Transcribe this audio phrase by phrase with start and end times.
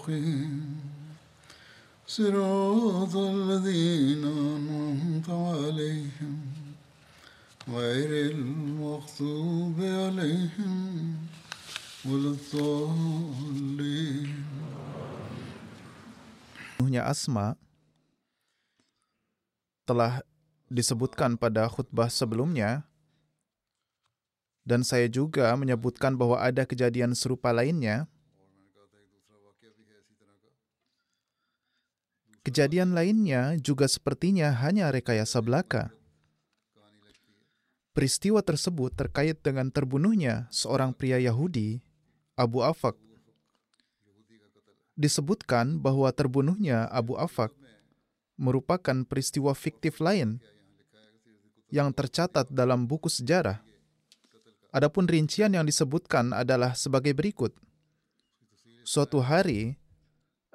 [0.00, 0.80] المستقيم
[2.06, 6.36] صراط الذين أنعمت عليهم
[7.68, 10.76] غير المغضوب عليهم
[12.08, 14.32] ولا الضالين
[16.76, 17.56] Penuhnya asma
[19.88, 20.20] telah
[20.72, 22.84] disebutkan pada khutbah sebelumnya
[24.64, 28.08] dan saya juga menyebutkan bahwa ada kejadian serupa lainnya.
[32.41, 35.93] Kejadian lainnya juga sepertinya hanya rekayasa belaka.
[37.91, 41.83] Peristiwa tersebut terkait dengan terbunuhnya seorang pria Yahudi,
[42.33, 42.97] Abu Afak.
[44.97, 47.53] Disebutkan bahwa terbunuhnya Abu Afak
[48.41, 50.41] merupakan peristiwa fiktif lain
[51.69, 53.61] yang tercatat dalam buku sejarah.
[54.71, 57.51] Adapun rincian yang disebutkan adalah sebagai berikut.
[58.87, 59.80] Suatu hari,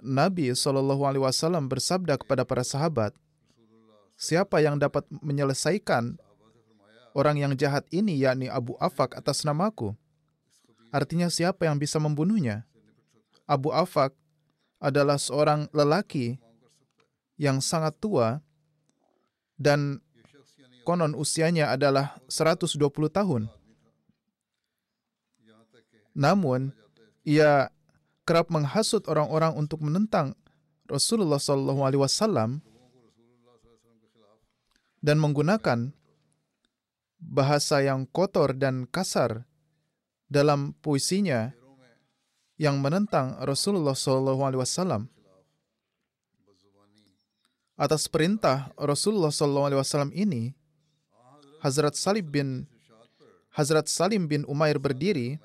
[0.04, 3.16] Nabi Shallallahu Alaihi Wasallam bersabda kepada para sahabat,
[4.16, 6.20] "Siapa yang dapat menyelesaikan
[7.16, 9.96] orang yang jahat ini, yakni Abu Afak atas namaku?
[10.92, 12.68] Artinya siapa yang bisa membunuhnya?
[13.48, 14.12] Abu Afak
[14.76, 16.36] adalah seorang lelaki
[17.40, 18.40] yang sangat tua
[19.56, 20.04] dan
[20.84, 22.76] konon usianya adalah 120
[23.08, 23.42] tahun.
[26.16, 26.72] Namun,
[27.28, 27.68] ia
[28.26, 30.34] kerap menghasut orang-orang untuk menentang
[30.90, 32.58] Rasulullah Shallallahu Alaihi Wasallam
[34.98, 35.94] dan menggunakan
[37.22, 39.46] bahasa yang kotor dan kasar
[40.26, 41.54] dalam puisinya
[42.58, 45.02] yang menentang Rasulullah Shallallahu Alaihi Wasallam.
[47.76, 50.56] Atas perintah Rasulullah Shallallahu Alaihi Wasallam ini,
[51.62, 52.48] Hazrat Salim bin
[53.54, 55.40] Hazrat Salim bin Umair berdiri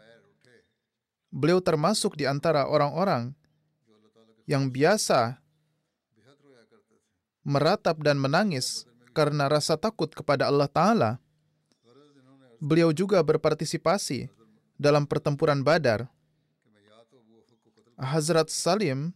[1.32, 3.32] beliau termasuk di antara orang-orang
[4.44, 5.40] yang biasa
[7.42, 11.12] meratap dan menangis karena rasa takut kepada Allah Ta'ala.
[12.62, 14.30] Beliau juga berpartisipasi
[14.78, 16.06] dalam pertempuran Badar.
[17.98, 19.14] Hazrat Salim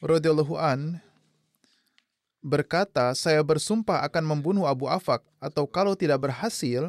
[0.00, 1.00] radhiyallahu an
[2.40, 6.88] berkata, saya bersumpah akan membunuh Abu Afak atau kalau tidak berhasil,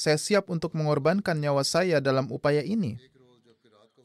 [0.00, 2.96] saya siap untuk mengorbankan nyawa saya dalam upaya ini.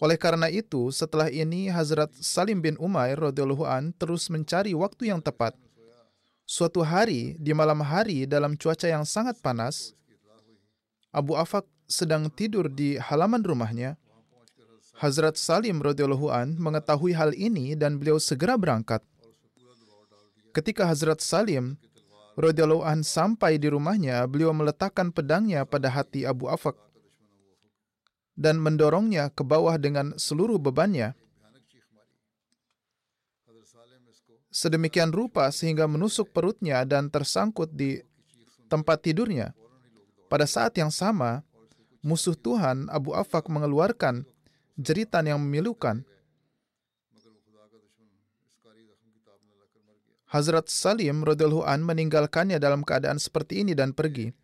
[0.03, 5.23] Oleh karena itu, setelah ini Hazrat Salim bin Umair radhiyallahu an terus mencari waktu yang
[5.23, 5.55] tepat.
[6.43, 9.95] Suatu hari di malam hari dalam cuaca yang sangat panas,
[11.15, 13.95] Abu Afak sedang tidur di halaman rumahnya.
[14.99, 18.99] Hazrat Salim radhiyallahu an mengetahui hal ini dan beliau segera berangkat.
[20.51, 21.79] Ketika Hazrat Salim
[22.35, 26.75] radhiyallahu an sampai di rumahnya, beliau meletakkan pedangnya pada hati Abu Afak
[28.35, 31.15] dan mendorongnya ke bawah dengan seluruh bebannya.
[34.51, 37.99] Sedemikian rupa sehingga menusuk perutnya dan tersangkut di
[38.71, 39.51] tempat tidurnya.
[40.31, 41.43] Pada saat yang sama,
[41.99, 44.23] musuh Tuhan Abu Afak mengeluarkan
[44.79, 46.07] jeritan yang memilukan.
[50.35, 54.35] Hazrat Salim radhiyallahu an meninggalkannya dalam keadaan seperti ini dan pergi.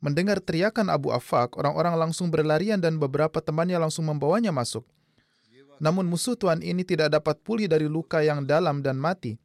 [0.00, 4.88] Mendengar teriakan Abu Afak, orang-orang langsung berlarian dan beberapa temannya langsung membawanya masuk.
[5.84, 9.36] Namun musuh Tuhan ini tidak dapat pulih dari luka yang dalam dan mati.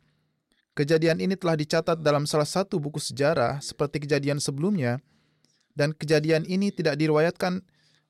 [0.71, 5.03] Kejadian ini telah dicatat dalam salah satu buku sejarah seperti kejadian sebelumnya
[5.75, 7.59] dan kejadian ini tidak diriwayatkan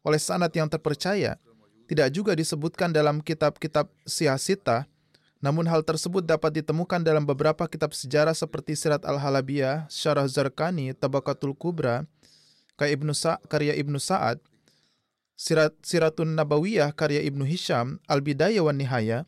[0.06, 1.42] oleh sanad yang terpercaya.
[1.90, 4.86] Tidak juga disebutkan dalam kitab-kitab siyasita,
[5.40, 11.56] namun hal tersebut dapat ditemukan dalam beberapa kitab sejarah seperti Sirat Al-Halabiyah, Syarah Zarkani, Tabakatul
[11.56, 12.04] Kubra,
[12.76, 14.44] karya Ibnu, Sa karya Ibnu Sa'ad,
[15.40, 19.24] Sirat, Siratun Nabawiyah karya Ibnu Hisham, Al-Bidayah wan Nihaya,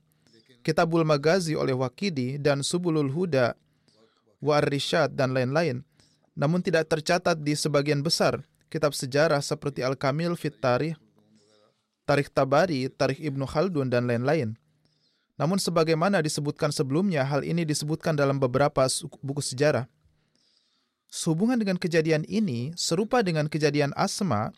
[0.67, 3.55] Kitabul Magazi oleh Wakidi, dan Subulul Huda,
[4.43, 5.87] Wa Ar-Rishad, dan lain-lain.
[6.35, 10.95] Namun tidak tercatat di sebagian besar kitab sejarah seperti Al-Kamil Fit Tarikh,
[12.03, 14.59] Tarikh Tabari, Tarikh Ibnu Khaldun, dan lain-lain.
[15.41, 18.85] Namun sebagaimana disebutkan sebelumnya, hal ini disebutkan dalam beberapa
[19.25, 19.89] buku sejarah.
[21.09, 24.53] Sehubungan dengan kejadian ini, serupa dengan kejadian Asma,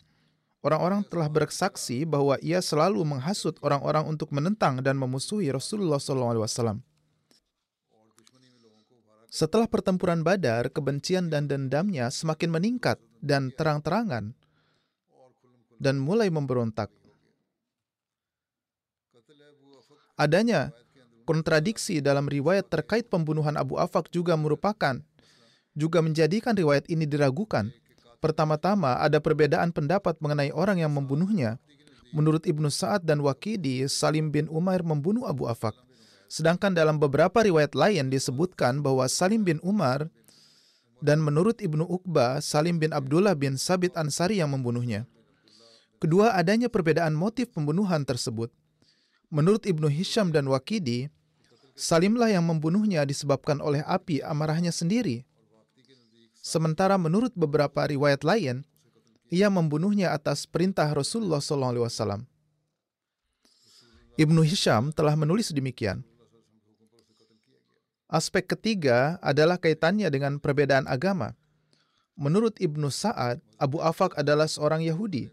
[0.60, 6.84] orang-orang telah bersaksi bahwa ia selalu menghasut orang-orang untuk menentang dan memusuhi Rasulullah SAW.
[9.32, 14.36] Setelah pertempuran Badar, kebencian dan dendamnya semakin meningkat dan terang-terangan
[15.80, 16.92] dan mulai memberontak.
[20.14, 20.70] Adanya
[21.26, 25.02] kontradiksi dalam riwayat terkait pembunuhan Abu Afak juga merupakan
[25.74, 27.74] juga menjadikan riwayat ini diragukan.
[28.22, 31.58] Pertama-tama ada perbedaan pendapat mengenai orang yang membunuhnya.
[32.14, 35.74] Menurut Ibnu Sa'ad dan Wakidi, Salim bin Umar membunuh Abu Afak.
[36.30, 40.08] Sedangkan dalam beberapa riwayat lain disebutkan bahwa Salim bin Umar
[41.02, 45.04] dan menurut Ibnu Uqbah, Salim bin Abdullah bin Sabit Ansari yang membunuhnya.
[45.98, 48.48] Kedua, adanya perbedaan motif pembunuhan tersebut.
[49.34, 51.10] Menurut Ibnu Hisham dan Wakidi,
[51.74, 55.26] Salimlah yang membunuhnya disebabkan oleh api amarahnya sendiri.
[56.38, 58.62] Sementara menurut beberapa riwayat lain,
[59.26, 62.22] ia membunuhnya atas perintah Rasulullah SAW.
[64.14, 66.06] Ibnu Hisham telah menulis demikian.
[68.06, 71.34] Aspek ketiga adalah kaitannya dengan perbedaan agama.
[72.14, 75.26] Menurut Ibnu Sa'ad, Abu Afak adalah seorang Yahudi,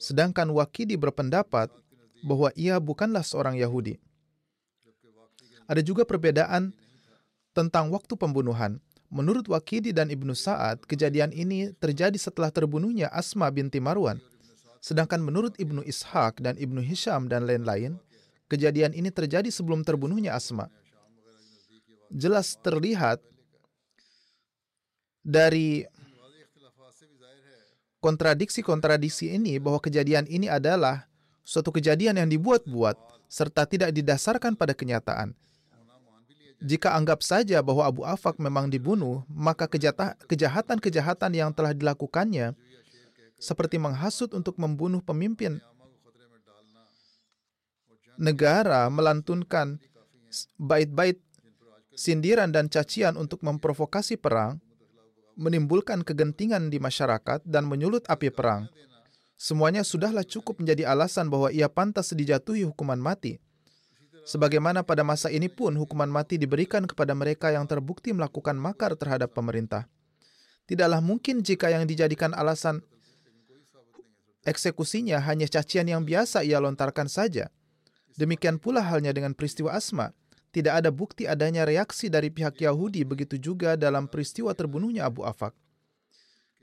[0.00, 1.68] sedangkan Wakidi berpendapat
[2.22, 3.98] bahwa ia bukanlah seorang Yahudi.
[5.68, 6.72] Ada juga perbedaan
[7.52, 8.80] tentang waktu pembunuhan.
[9.08, 14.20] Menurut Wakidi dan Ibnu Sa'ad, kejadian ini terjadi setelah terbunuhnya Asma binti Marwan.
[14.84, 17.96] Sedangkan menurut Ibnu Ishaq dan Ibnu Hisham dan lain-lain,
[18.52, 20.68] kejadian ini terjadi sebelum terbunuhnya Asma.
[22.12, 23.20] Jelas terlihat
[25.24, 25.88] dari
[28.04, 31.07] kontradiksi-kontradiksi ini bahwa kejadian ini adalah
[31.48, 35.32] suatu kejadian yang dibuat-buat serta tidak didasarkan pada kenyataan.
[36.60, 39.64] Jika anggap saja bahwa Abu Afak memang dibunuh, maka
[40.28, 42.52] kejahatan-kejahatan yang telah dilakukannya,
[43.40, 45.62] seperti menghasut untuk membunuh pemimpin
[48.18, 49.78] negara, melantunkan
[50.58, 51.22] bait-bait
[51.94, 54.58] sindiran dan cacian untuk memprovokasi perang,
[55.38, 58.66] menimbulkan kegentingan di masyarakat, dan menyulut api perang.
[59.38, 63.38] Semuanya sudahlah cukup menjadi alasan bahwa ia pantas dijatuhi hukuman mati.
[64.26, 69.30] Sebagaimana pada masa ini pun hukuman mati diberikan kepada mereka yang terbukti melakukan makar terhadap
[69.30, 69.86] pemerintah.
[70.66, 72.82] Tidaklah mungkin jika yang dijadikan alasan
[74.42, 77.48] eksekusinya hanya cacian yang biasa ia lontarkan saja.
[78.18, 80.10] Demikian pula halnya dengan peristiwa Asma.
[80.50, 85.54] Tidak ada bukti adanya reaksi dari pihak Yahudi, begitu juga dalam peristiwa terbunuhnya Abu Afak.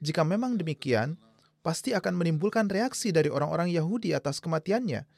[0.03, 1.15] Jika memang demikian,
[1.65, 5.09] pasti akan menimbulkan reaksi dari orang-orang Yahudi atas kematiannya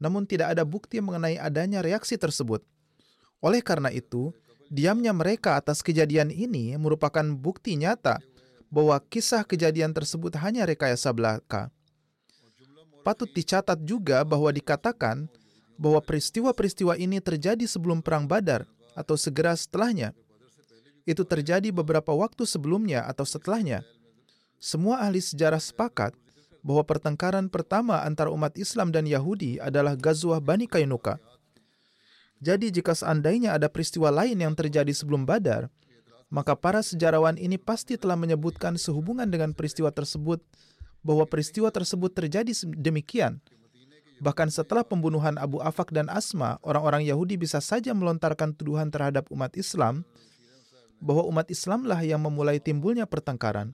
[0.00, 2.64] namun tidak ada bukti mengenai adanya reaksi tersebut.
[3.44, 4.32] Oleh karena itu,
[4.72, 8.18] diamnya mereka atas kejadian ini merupakan bukti nyata
[8.72, 11.68] bahwa kisah kejadian tersebut hanya rekayasa belaka.
[13.04, 15.28] Patut dicatat juga bahwa dikatakan
[15.76, 20.12] bahwa peristiwa-peristiwa ini terjadi sebelum Perang Badar atau segera setelahnya.
[21.08, 23.80] Itu terjadi beberapa waktu sebelumnya atau setelahnya.
[24.60, 26.12] Semua ahli sejarah sepakat
[26.60, 31.16] bahwa pertengkaran pertama antara umat Islam dan Yahudi adalah Gazwah Bani Kainuka.
[32.44, 35.72] Jadi jika seandainya ada peristiwa lain yang terjadi sebelum Badar,
[36.28, 40.44] maka para sejarawan ini pasti telah menyebutkan sehubungan dengan peristiwa tersebut
[41.00, 43.40] bahwa peristiwa tersebut terjadi demikian.
[44.20, 49.56] Bahkan setelah pembunuhan Abu Afak dan Asma, orang-orang Yahudi bisa saja melontarkan tuduhan terhadap umat
[49.56, 50.04] Islam
[51.00, 53.72] bahwa umat Islamlah yang memulai timbulnya pertengkaran.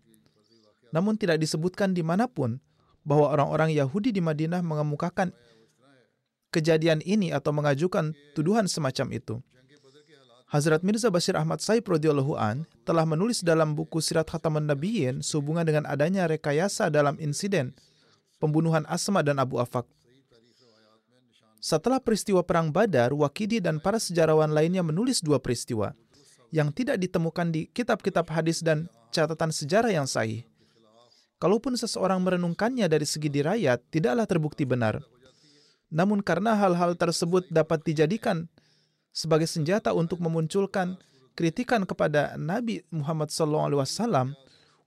[0.95, 2.59] Namun tidak disebutkan di mana pun
[3.07, 5.31] bahwa orang-orang Yahudi di Madinah mengemukakan
[6.51, 9.37] kejadian ini atau mengajukan tuduhan semacam itu.
[10.47, 15.67] Hazrat Mirza Bashir Ahmad Saib radhiyallahu an telah menulis dalam buku Sirat Khataman Nabiyyin sehubungan
[15.67, 17.75] dengan adanya rekayasa dalam insiden
[18.39, 19.91] pembunuhan Asma dan Abu Afak.
[21.59, 25.99] Setelah peristiwa Perang Badar, Wakidi dan para sejarawan lainnya menulis dua peristiwa
[26.55, 30.47] yang tidak ditemukan di kitab-kitab hadis dan catatan sejarah yang sahih.
[31.37, 35.05] Kalaupun seseorang merenungkannya dari segi dirayat, tidaklah terbukti benar.
[35.93, 38.49] Namun karena hal-hal tersebut dapat dijadikan
[39.13, 40.97] sebagai senjata untuk memunculkan
[41.37, 44.33] kritikan kepada Nabi Muhammad SAW,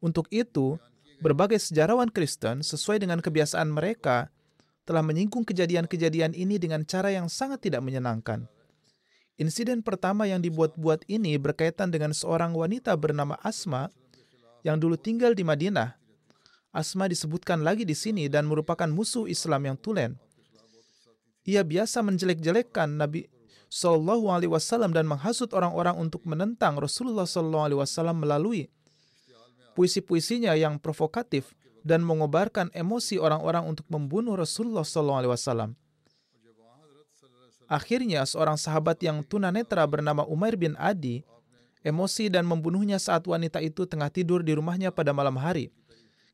[0.01, 0.81] untuk itu
[1.21, 4.33] berbagai sejarawan Kristen sesuai dengan kebiasaan mereka
[4.89, 8.49] telah menyinggung kejadian-kejadian ini dengan cara yang sangat tidak menyenangkan.
[9.37, 13.87] Insiden pertama yang dibuat-buat ini berkaitan dengan seorang wanita bernama Asma
[14.65, 15.98] yang dulu tinggal di Madinah.
[16.69, 20.13] Asma disebutkan lagi di sini dan merupakan musuh Islam yang tulen.
[21.49, 23.25] Ia biasa menjelek-jelekkan Nabi
[23.73, 28.69] Shallallahu Alaihi Wasallam dan menghasut orang-orang untuk menentang Rasulullah Shallallahu Alaihi Wasallam melalui
[29.73, 35.71] puisi-puisinya yang provokatif dan mengobarkan emosi orang-orang untuk membunuh Rasulullah Shallallahu Alaihi Wasallam.
[37.69, 41.21] Akhirnya, seorang sahabat yang tunanetra bernama Umair bin Adi
[41.85, 45.69] emosi dan membunuhnya saat wanita itu tengah tidur di rumahnya pada malam hari.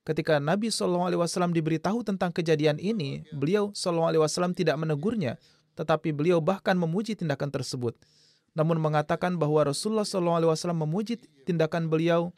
[0.06, 5.42] Ketika Nabi Shallallahu Alaihi Wasallam diberitahu tentang kejadian ini, beliau Shallallahu Alaihi Wasallam tidak menegurnya,
[5.74, 7.98] tetapi beliau bahkan memuji tindakan tersebut.
[8.56, 12.32] Namun mengatakan bahwa Rasulullah SAW memuji tindakan beliau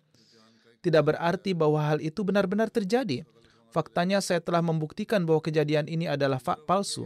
[0.81, 3.21] tidak berarti bahwa hal itu benar-benar terjadi.
[3.69, 7.05] Faktanya saya telah membuktikan bahwa kejadian ini adalah fak palsu.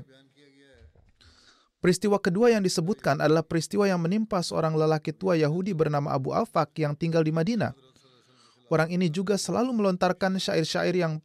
[1.82, 6.78] Peristiwa kedua yang disebutkan adalah peristiwa yang menimpa seorang lelaki tua Yahudi bernama Abu Afak
[6.78, 7.74] yang tinggal di Madinah.
[8.72, 11.20] Orang ini juga selalu melontarkan syair-syair yang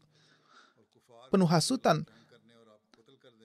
[1.31, 2.03] penuh hasutan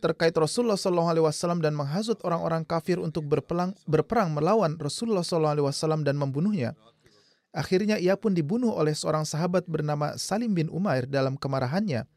[0.01, 6.74] terkait Rasulullah SAW dan menghasut orang-orang kafir untuk berperang, berperang melawan Rasulullah SAW dan membunuhnya.
[7.53, 12.10] Akhirnya ia pun dibunuh oleh seorang sahabat bernama Salim bin Umair dalam kemarahannya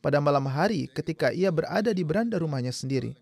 [0.00, 3.12] pada malam hari ketika ia berada di beranda rumahnya sendiri.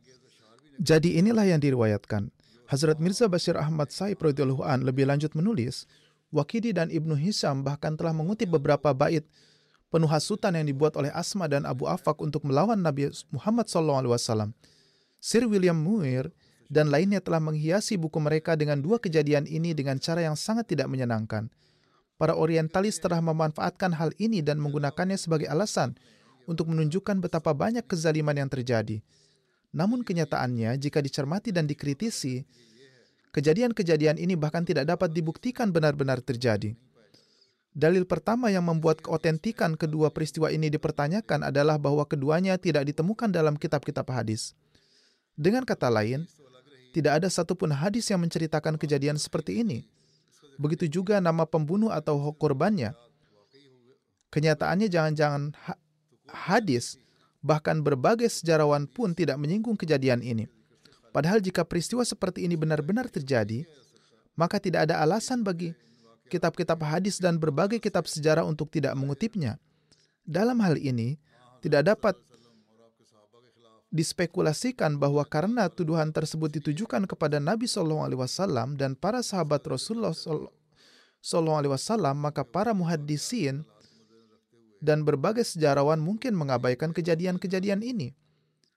[0.78, 2.30] Jadi inilah yang diriwayatkan.
[2.70, 5.88] Hazrat Mirza Bashir Ahmad Saib radhiyallahu an lebih lanjut menulis,
[6.34, 9.22] Wakidi dan Ibnu Hisam bahkan telah mengutip beberapa bait
[9.88, 14.52] penuh hasutan yang dibuat oleh Asma dan Abu Afak untuk melawan Nabi Muhammad SAW.
[15.22, 16.34] Sir William Muir
[16.66, 20.90] dan lainnya telah menghiasi buku mereka dengan dua kejadian ini dengan cara yang sangat tidak
[20.90, 21.46] menyenangkan.
[22.16, 25.94] Para orientalis telah memanfaatkan hal ini dan menggunakannya sebagai alasan
[26.48, 29.04] untuk menunjukkan betapa banyak kezaliman yang terjadi.
[29.76, 32.48] Namun kenyataannya, jika dicermati dan dikritisi,
[33.36, 36.72] kejadian-kejadian ini bahkan tidak dapat dibuktikan benar-benar terjadi.
[37.76, 43.60] Dalil pertama yang membuat keotentikan kedua peristiwa ini dipertanyakan adalah bahwa keduanya tidak ditemukan dalam
[43.60, 44.56] kitab-kitab hadis.
[45.36, 46.24] Dengan kata lain,
[46.96, 49.84] tidak ada satupun hadis yang menceritakan kejadian seperti ini.
[50.56, 52.96] Begitu juga nama pembunuh atau korbannya.
[54.32, 55.52] Kenyataannya jangan-jangan
[56.32, 56.96] hadis,
[57.44, 60.48] bahkan berbagai sejarawan pun tidak menyinggung kejadian ini.
[61.16, 63.64] Padahal jika peristiwa seperti ini benar-benar terjadi,
[64.36, 65.72] maka tidak ada alasan bagi
[66.28, 69.56] kitab-kitab hadis dan berbagai kitab sejarah untuk tidak mengutipnya.
[70.28, 71.16] Dalam hal ini,
[71.64, 72.20] tidak dapat
[73.88, 80.12] dispekulasikan bahwa karena tuduhan tersebut ditujukan kepada Nabi Shallallahu Alaihi Wasallam dan para sahabat Rasulullah
[80.12, 83.64] Shallallahu Alaihi Wasallam, maka para muhadisin
[84.84, 88.12] dan berbagai sejarawan mungkin mengabaikan kejadian-kejadian ini.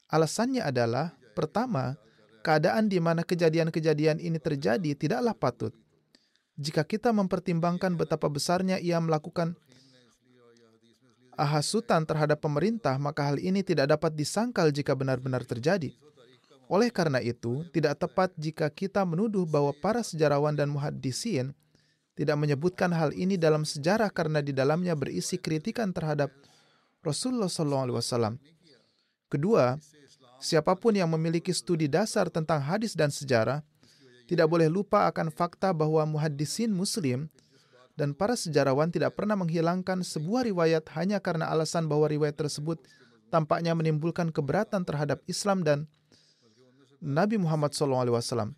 [0.08, 2.00] Alasannya adalah, pertama,
[2.42, 5.74] keadaan di mana kejadian-kejadian ini terjadi tidaklah patut
[6.60, 9.56] jika kita mempertimbangkan betapa besarnya ia melakukan
[11.40, 15.96] ahasutan terhadap pemerintah, maka hal ini tidak dapat disangkal jika benar-benar terjadi.
[16.68, 21.56] Oleh karena itu, tidak tepat jika kita menuduh bahwa para sejarawan dan muhaddisin
[22.14, 26.30] tidak menyebutkan hal ini dalam sejarah karena di dalamnya berisi kritikan terhadap
[27.00, 28.36] Rasulullah SAW.
[29.32, 29.80] Kedua,
[30.40, 33.64] siapa pun yang memiliki studi dasar tentang hadis dan sejarah
[34.26, 37.28] tidak boleh lupa akan fakta bahwa muhaddisin muslim
[38.00, 42.80] dan para sejarawan tidak pernah menghilangkan sebuah riwayat hanya karena alasan bahwa riwayat tersebut
[43.28, 45.86] tampaknya menimbulkan keberatan terhadap Islam dan
[47.04, 48.56] Nabi Muhammad SAW.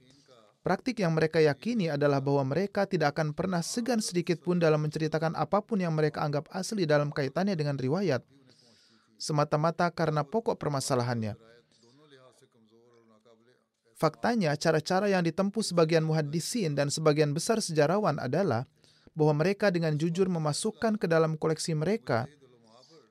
[0.61, 5.33] Praktik yang mereka yakini adalah bahwa mereka tidak akan pernah segan sedikit pun dalam menceritakan
[5.33, 8.21] apa pun yang mereka anggap asli dalam kaitannya dengan riwayat,
[9.17, 11.33] semata-mata karena pokok permasalahannya.
[14.01, 18.65] Faktanya, cara-cara yang ditempuh sebagian muhaddisin dan sebagian besar sejarawan adalah
[19.13, 22.25] bahwa mereka dengan jujur memasukkan ke dalam koleksi mereka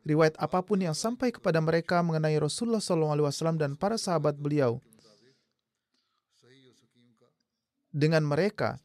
[0.03, 4.83] riwayat apa pun yang sampai kepada mereka mengenai Rasulullah SAW dan para sahabat beliau.
[7.95, 8.83] Dengan mereka,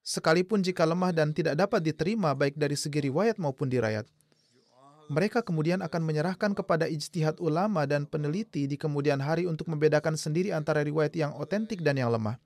[0.00, 4.08] sekalipun jika lemah dan tidak dapat diterima baik dari segi riwayat maupun dirayat,
[5.14, 10.50] mereka kemudian akan menyerahkan kepada ijtihad ulama dan peneliti di kemudian hari untuk membedakan sendiri
[10.50, 12.42] antara riwayat yang otentik dan yang lemah.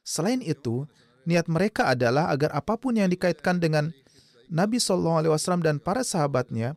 [0.00, 0.88] Selain itu,
[1.28, 3.92] niat mereka adalah agar apa pun yang dikaitkan dengan
[4.48, 6.72] Nabi SAW dan para sahabatnya,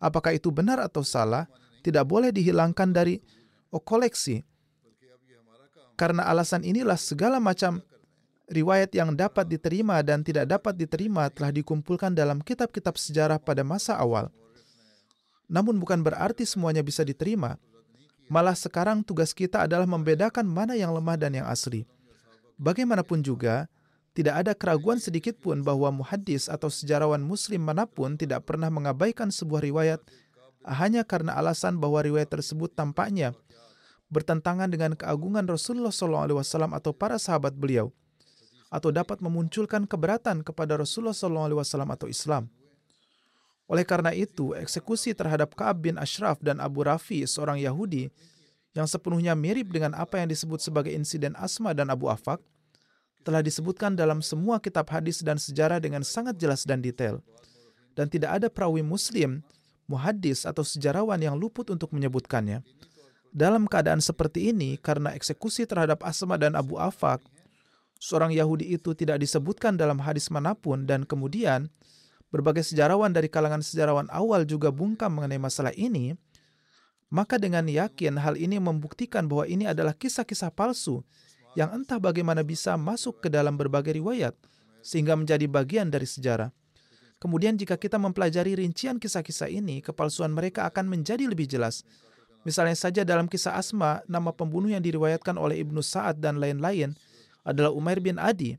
[0.00, 1.44] apakah itu benar atau salah,
[1.84, 3.20] tidak boleh dihilangkan dari
[3.68, 4.40] koleksi.
[5.98, 7.84] Karena alasan inilah segala macam
[8.50, 14.00] riwayat yang dapat diterima dan tidak dapat diterima telah dikumpulkan dalam kitab-kitab sejarah pada masa
[14.00, 14.32] awal.
[15.50, 17.58] Namun bukan berarti semuanya bisa diterima.
[18.30, 21.82] Malah sekarang tugas kita adalah membedakan mana yang lemah dan yang asli.
[22.54, 23.66] Bagaimanapun juga,
[24.14, 29.34] tidak ada keraguan sedikit pun bahwa muhaddis atau sejarawan muslim mana pun tidak pernah mengabaikan
[29.34, 30.00] sebuah riwayat
[30.62, 33.34] hanya karena alasan bahwa riwayat tersebut tampaknya
[34.10, 37.94] bertentangan dengan keagungan Rasulullah SAW atau para sahabat beliau,
[38.68, 42.50] atau dapat memunculkan keberatan kepada Rasulullah SAW atau Islam.
[43.70, 48.10] Oleh karena itu, eksekusi terhadap Ka'ab bin Ashraf dan Abu Rafi, seorang Yahudi,
[48.74, 52.42] yang sepenuhnya mirip dengan apa yang disebut sebagai insiden Asma dan Abu Afak,
[53.22, 57.22] telah disebutkan dalam semua kitab hadis dan sejarah dengan sangat jelas dan detail.
[57.94, 59.38] Dan tidak ada perawi muslim,
[59.86, 62.66] muhaddis atau sejarawan yang luput untuk menyebutkannya.
[63.30, 67.22] Dalam keadaan seperti ini, karena eksekusi terhadap Asma dan Abu Afak,
[68.02, 71.70] seorang Yahudi itu tidak disebutkan dalam hadis mana pun dan kemudian
[72.30, 76.14] berbagai sejarawan dari kalangan sejarawan awal juga bungkam mengenai masalah ini,
[77.10, 81.02] maka dengan yakin hal ini membuktikan bahwa ini adalah kisah-kisah palsu
[81.58, 84.38] yang entah bagaimana bisa masuk ke dalam berbagai riwayat
[84.80, 86.54] sehingga menjadi bagian dari sejarah.
[87.20, 91.84] Kemudian jika kita mempelajari rincian kisah-kisah ini, kepalsuan mereka akan menjadi lebih jelas
[92.40, 96.96] Misalnya saja dalam kisah Asma, nama pembunuh yang diriwayatkan oleh Ibnu Sa'ad dan lain-lain
[97.44, 98.56] adalah Umair bin Adi.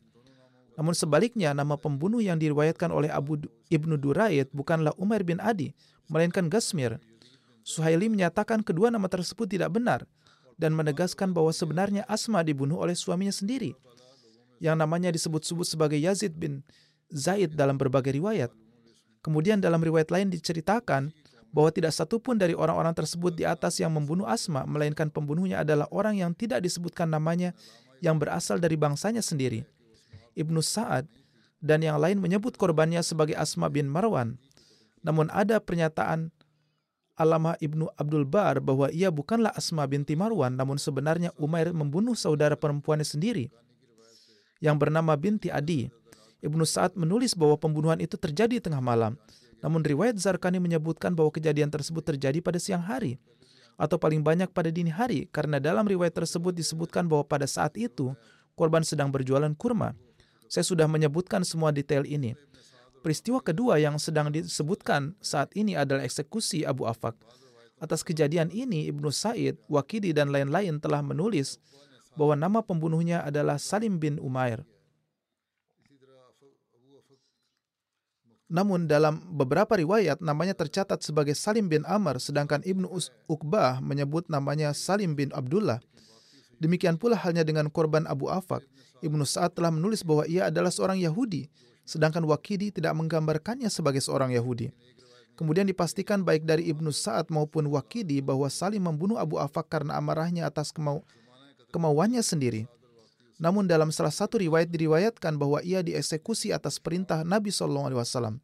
[0.79, 5.75] Namun sebaliknya, nama pembunuh yang diriwayatkan oleh Abu Ibnu Duraid bukanlah Umair bin Adi,
[6.07, 6.99] melainkan Gasmir.
[7.61, 10.07] Suhaili menyatakan kedua nama tersebut tidak benar
[10.57, 13.73] dan menegaskan bahwa sebenarnya Asma dibunuh oleh suaminya sendiri,
[14.61, 16.65] yang namanya disebut-sebut sebagai Yazid bin
[17.09, 18.49] Zaid dalam berbagai riwayat.
[19.21, 21.13] Kemudian dalam riwayat lain diceritakan
[21.51, 26.17] bahwa tidak satupun dari orang-orang tersebut di atas yang membunuh Asma, melainkan pembunuhnya adalah orang
[26.17, 27.51] yang tidak disebutkan namanya
[28.01, 29.67] yang berasal dari bangsanya sendiri.
[30.37, 31.07] Ibnu Sa'ad
[31.61, 34.37] dan yang lain menyebut korbannya sebagai Asma bin Marwan.
[35.01, 36.29] Namun ada pernyataan
[37.17, 42.57] Alama Ibnu Abdul Bar bahwa ia bukanlah Asma binti Marwan, namun sebenarnya Umair membunuh saudara
[42.57, 43.53] perempuannya sendiri
[44.61, 45.89] yang bernama binti Adi.
[46.41, 49.13] Ibnu Sa'ad menulis bahwa pembunuhan itu terjadi tengah malam
[49.61, 53.21] namun riwayat Zarkani menyebutkan bahwa kejadian tersebut terjadi pada siang hari
[53.77, 58.13] atau paling banyak pada dini hari karena dalam riwayat tersebut disebutkan bahwa pada saat itu
[58.57, 59.93] korban sedang berjualan kurma.
[60.51, 62.35] Saya sudah menyebutkan semua detail ini.
[62.99, 67.15] Peristiwa kedua yang sedang disebutkan saat ini adalah eksekusi Abu Afak.
[67.79, 71.55] Atas kejadian ini, Ibnu Said, Wakidi, dan lain-lain telah menulis
[72.19, 74.67] bahwa nama pembunuhnya adalah Salim bin Umair.
[78.51, 82.91] Namun dalam beberapa riwayat namanya tercatat sebagai Salim bin Amr sedangkan Ibnu
[83.31, 85.79] Uqbah menyebut namanya Salim bin Abdullah.
[86.61, 88.61] Demikian pula halnya dengan korban Abu Afak.
[89.01, 91.49] Ibnu Sa'ad telah menulis bahwa ia adalah seorang Yahudi,
[91.89, 94.69] sedangkan Wakidi tidak menggambarkannya sebagai seorang Yahudi.
[95.33, 100.45] Kemudian dipastikan baik dari Ibnu Sa'ad maupun Wakidi bahwa Salim membunuh Abu Afak karena amarahnya
[100.45, 101.01] atas kemau
[101.73, 102.69] kemauannya sendiri.
[103.41, 108.35] Namun dalam salah satu riwayat diriwayatkan bahwa ia dieksekusi atas perintah Nabi Shallallahu Alaihi Wasallam.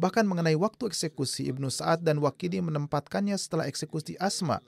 [0.00, 4.64] Bahkan mengenai waktu eksekusi, Ibnu Sa'ad dan Wakidi menempatkannya setelah eksekusi Asma.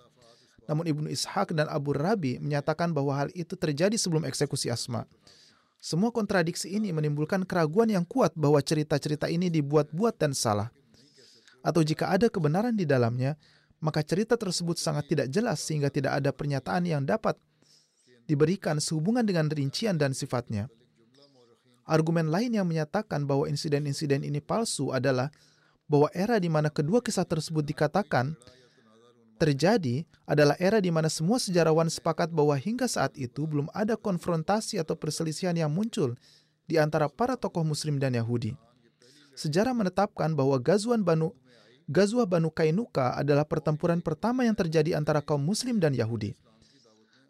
[0.69, 5.09] Namun Ibnu Ishaq dan Abu Rabi menyatakan bahwa hal itu terjadi sebelum eksekusi Asma.
[5.81, 10.69] Semua kontradiksi ini menimbulkan keraguan yang kuat bahwa cerita-cerita ini dibuat-buat dan salah.
[11.65, 13.41] Atau jika ada kebenaran di dalamnya,
[13.81, 17.39] maka cerita tersebut sangat tidak jelas sehingga tidak ada pernyataan yang dapat
[18.29, 20.69] diberikan sehubungan dengan rincian dan sifatnya.
[21.89, 25.33] Argumen lain yang menyatakan bahwa insiden-insiden ini palsu adalah
[25.89, 28.37] bahwa era di mana kedua kisah tersebut dikatakan
[29.39, 34.83] terjadi adalah era di mana semua sejarawan sepakat bahwa hingga saat itu belum ada konfrontasi
[34.83, 36.19] atau perselisihan yang muncul
[36.67, 38.59] di antara para tokoh muslim dan Yahudi.
[39.39, 41.31] Sejarah menetapkan bahwa Gazuan Banu
[41.89, 46.37] Gazwah Banu Kainuka adalah pertempuran pertama yang terjadi antara kaum muslim dan Yahudi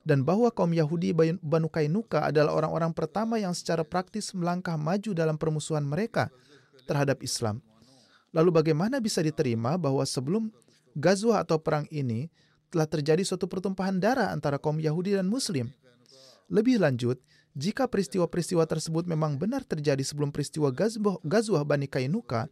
[0.09, 1.13] dan bahwa kaum Yahudi
[1.45, 6.33] Banu Kainuka adalah orang-orang pertama yang secara praktis melangkah maju dalam permusuhan mereka
[6.89, 7.61] terhadap Islam.
[8.33, 10.49] Lalu bagaimana bisa diterima bahwa sebelum
[10.99, 12.27] Gazwah atau perang ini
[12.75, 15.71] telah terjadi suatu pertumpahan darah antara kaum Yahudi dan Muslim?
[16.51, 17.23] Lebih lanjut,
[17.55, 20.75] jika peristiwa-peristiwa tersebut memang benar terjadi sebelum peristiwa
[21.23, 22.51] Gazwah Bani Kainuka,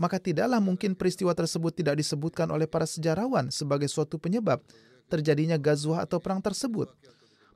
[0.00, 4.64] maka tidaklah mungkin peristiwa tersebut tidak disebutkan oleh para sejarawan sebagai suatu penyebab
[5.12, 6.88] terjadinya Gazwah atau perang tersebut.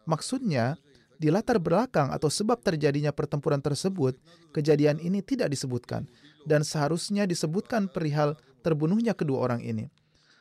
[0.04, 0.76] Maksudnya,
[1.16, 4.20] di latar belakang atau sebab terjadinya pertempuran tersebut,
[4.52, 6.04] kejadian ini tidak disebutkan
[6.44, 9.88] dan seharusnya disebutkan perihal terbunuhnya kedua orang ini.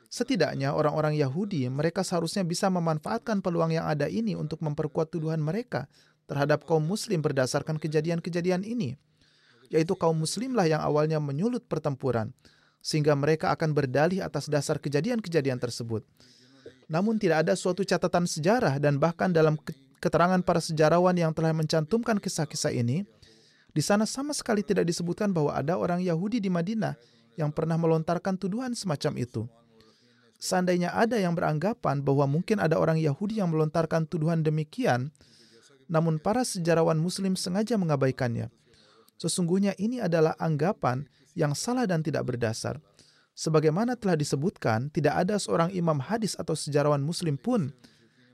[0.07, 5.91] Setidaknya orang-orang Yahudi mereka seharusnya bisa memanfaatkan peluang yang ada ini untuk memperkuat tuduhan mereka
[6.27, 8.95] terhadap kaum muslim berdasarkan kejadian-kejadian ini.
[9.67, 12.31] Yaitu kaum muslimlah yang awalnya menyulut pertempuran
[12.79, 16.07] sehingga mereka akan berdalih atas dasar kejadian-kejadian tersebut.
[16.87, 19.59] Namun tidak ada suatu catatan sejarah dan bahkan dalam
[19.99, 23.03] keterangan para sejarawan yang telah mencantumkan kisah-kisah ini,
[23.75, 26.95] di sana sama sekali tidak disebutkan bahwa ada orang Yahudi di Madinah
[27.35, 29.43] yang pernah melontarkan tuduhan semacam itu.
[30.37, 35.09] Seandainya ada yang beranggapan bahwa mungkin ada orang Yahudi yang melontarkan tuduhan demikian,
[35.89, 38.53] namun para sejarawan Muslim sengaja mengabaikannya.
[39.17, 42.77] Sesungguhnya ini adalah anggapan yang salah dan tidak berdasar.
[43.37, 47.69] Sebagaimana telah disebutkan, tidak ada seorang imam hadis atau sejarawan muslim pun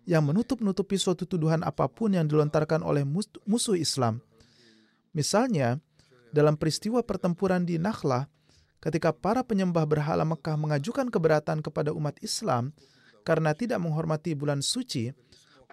[0.08, 3.04] yang menutup-nutupi suatu tuduhan apa pun yang dilontarkan oleh
[3.48, 4.24] musuh Islam.
[5.12, 5.80] Misalnya,
[6.32, 8.32] dalam peristiwa pertempuran di Nakhlah,
[8.84, 12.76] ketika para penyembah berhala Mekah mengajukan keberatan kepada umat Islam
[13.24, 15.16] karena tidak menghormati bulan suci,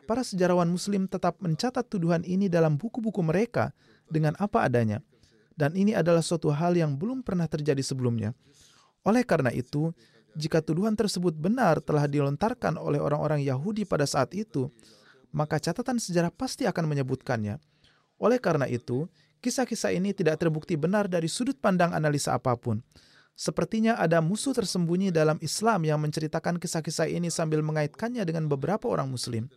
[0.07, 3.75] para sejarawan muslim tetap mencatat tuduhan ini dalam buku-buku mereka
[4.07, 5.03] dengan apa adanya.
[5.59, 8.31] Dan ini adalah suatu hal yang belum pernah terjadi sebelumnya.
[9.03, 9.91] Oleh karena itu,
[10.39, 14.71] jika tuduhan tersebut benar telah dilontarkan oleh orang-orang Yahudi pada saat itu,
[15.35, 17.59] maka catatan sejarah pasti akan menyebutkannya.
[18.23, 22.85] Oleh karena itu, kisah-kisah ini tidak terbukti benar dari sudut pandang analisa apa pun.
[23.33, 29.09] Sepertinya ada musuh tersembunyi dalam Islam yang menceritakan kisah-kisah ini sambil mengaitkannya dengan beberapa orang
[29.09, 29.49] Muslim.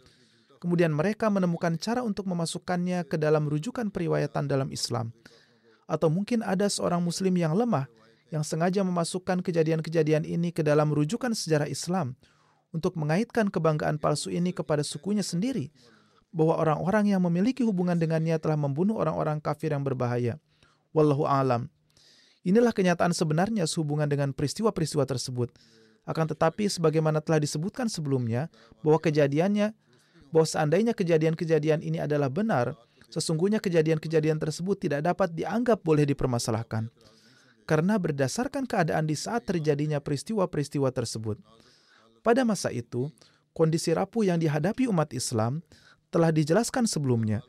[0.63, 5.11] Kemudian mereka menemukan cara untuk memasukkannya ke dalam rujukan periwayatan dalam Islam.
[5.83, 7.91] Atau mungkin ada seorang Muslim yang lemah
[8.31, 12.15] yang sengaja memasukkan kejadian-kejadian ini ke dalam rujukan sejarah Islam
[12.73, 15.69] untuk mengaitkan kebanggaan palsu ini kepada sukunya sendiri,
[16.33, 20.41] bahwa orang-orang yang memiliki hubungan dengannya telah membunuh orang-orang kafir yang berbahaya.
[20.91, 21.69] Wallahu alam.
[22.43, 25.53] Inilah kenyataan sebenarnya sehubungan dengan peristiwa-peristiwa tersebut.
[26.03, 28.51] Akan tetapi sebagaimana telah disebutkan sebelumnya
[28.83, 29.71] bahwa kejadiannya
[30.33, 32.73] bahwa seandainya kejadian-kejadian ini adalah benar,
[33.13, 36.89] sesungguhnya kejadian-kejadian tersebut tidak dapat dianggap boleh dipermasalahkan
[37.63, 41.39] karena berdasarkan keadaan di saat terjadinya peristiwa-peristiwa tersebut.
[42.23, 43.07] Pada masa itu,
[43.55, 45.63] kondisi rapuh yang dihadapi umat Islam
[46.13, 47.41] telah dijelaskan sebelumnya.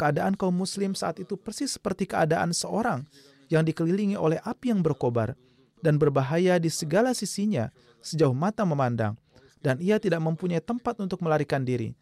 [0.00, 3.04] Keadaan kaum muslim saat itu persis seperti keadaan seorang
[3.52, 5.36] yang dikelilingi oleh api yang berkobar
[5.84, 7.68] dan berbahaya di segala sisinya
[8.00, 9.14] sejauh mata memandang,
[9.60, 11.92] dan ia tidak mempunyai tempat untuk melarikan diri.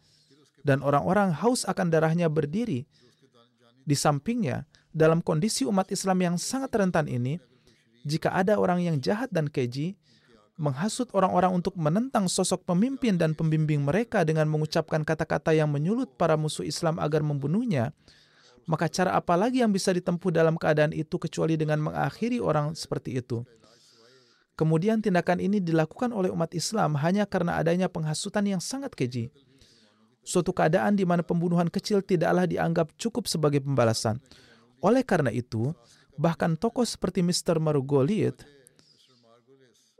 [0.65, 2.89] Dan orang-orang haus akan darahnya berdiri
[3.85, 7.37] di sampingnya dalam kondisi umat Islam yang sangat rentan ini,
[8.01, 9.93] jika ada orang yang jahat dan keji,
[10.55, 16.39] menghasut orang-orang untuk menentang sosok pemimpin dan pembimbing mereka dengan mengucapkan kata-kata yang menyulut para
[16.39, 17.91] musuh Islam agar membunuhnya,
[18.63, 23.19] maka cara apa lagi yang bisa ditempuh dalam keadaan itu kecuali dengan mengakhiri orang seperti
[23.19, 23.43] itu?
[24.55, 29.27] Kemudian tindakan ini dilakukan oleh umat Islam hanya karena adanya penghasutan yang sangat keji.
[30.23, 34.23] Suatu keadaan di mana pembunuhan kecil tidaklah dianggap cukup sebagai pembalasan.
[34.79, 35.75] Oleh karena itu,
[36.15, 37.59] Bahkan tokoh seperti Mr.
[37.59, 38.39] Margoliouth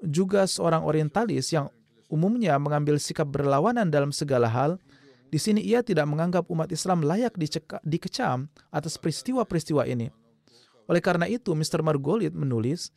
[0.03, 1.71] juga seorang orientalis yang
[2.11, 4.77] umumnya mengambil sikap berlawanan dalam segala hal,
[5.29, 10.13] di sini ia tidak menganggap umat Islam layak diceka, dikecam atas peristiwa-peristiwa ini.
[10.85, 11.81] Oleh karena itu, Mr.
[11.81, 12.93] Margoliouth menulis,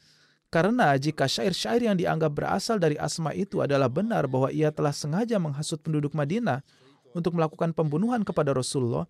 [0.53, 5.37] karena jika syair-syair yang dianggap berasal dari Asma itu adalah benar bahwa ia telah sengaja
[5.41, 6.65] menghasut penduduk Madinah
[7.17, 9.09] untuk melakukan pembunuhan kepada Rasulullah,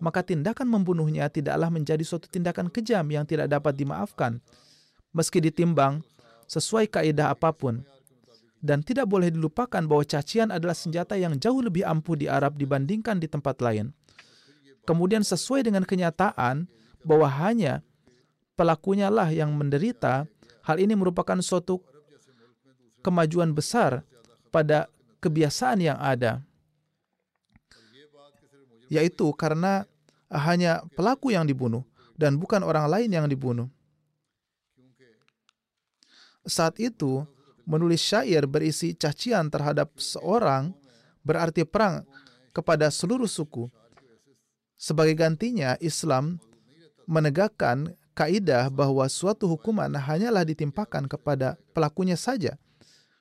[0.00, 4.40] maka tindakan membunuhnya tidaklah menjadi suatu tindakan kejam yang tidak dapat dimaafkan,
[5.12, 6.04] meski ditimbang
[6.46, 7.84] sesuai kaidah apa pun.
[8.64, 13.20] Dan tidak boleh dilupakan bahwa cacian adalah senjata yang jauh lebih ampuh di Arab dibandingkan
[13.20, 13.92] di tempat lain.
[14.88, 16.64] Kemudian sesuai dengan kenyataan
[17.04, 17.84] bahwa hanya
[18.56, 20.24] pelakunya lah yang menderita,
[20.64, 21.84] hal ini merupakan suatu
[23.04, 24.00] kemajuan besar
[24.48, 24.88] pada
[25.20, 26.40] kebiasaan yang ada
[28.92, 29.88] yaitu karena
[30.30, 31.82] hanya pelaku yang dibunuh
[32.14, 33.66] dan bukan orang lain yang dibunuh.
[36.44, 37.24] Saat itu,
[37.64, 40.76] menulis syair berisi cacian terhadap seorang
[41.24, 42.04] berarti perang
[42.52, 43.72] kepada seluruh suku.
[44.76, 46.36] Sebagai gantinya, Islam
[47.08, 52.60] menegakkan kaidah bahwa suatu hukuman hanyalah ditimpakan kepada pelakunya saja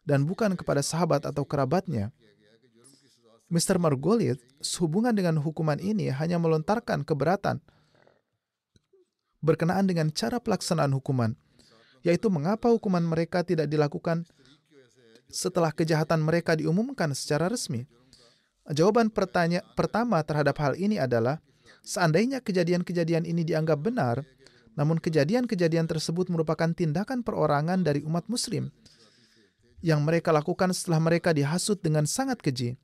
[0.03, 2.11] dan bukan kepada sahabat atau kerabatnya.
[3.47, 3.77] Mr.
[3.77, 7.61] Margoliouth sehubungan dengan hukuman ini hanya melontarkan keberatan
[9.43, 11.35] berkenaan dengan cara pelaksanaan hukuman,
[12.03, 14.27] yaitu mengapa hukuman mereka tidak dilakukan
[15.31, 17.89] setelah kejahatan mereka diumumkan secara resmi.
[18.69, 21.41] Jawaban pertanya pertama terhadap hal ini adalah
[21.83, 24.23] seandainya kejadian-kejadian ini dianggap benar,
[24.77, 28.71] namun kejadian-kejadian tersebut merupakan tindakan perorangan dari umat muslim
[29.83, 32.79] yang mereka lakukan setelah mereka dihasut dengan sangat keji.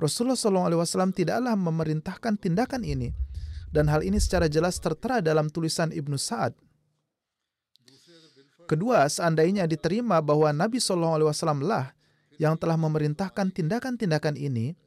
[0.00, 3.14] Rasulullah SAW tidaklah memerintahkan tindakan ini,
[3.70, 6.56] dan hal ini secara jelas tertera dalam tulisan Ibnu Sa'ad.
[8.70, 11.90] Kedua, seandainya diterima bahwa Nabi SAW lah
[12.38, 14.78] yang telah memerintahkan tindakan-tindakan ini.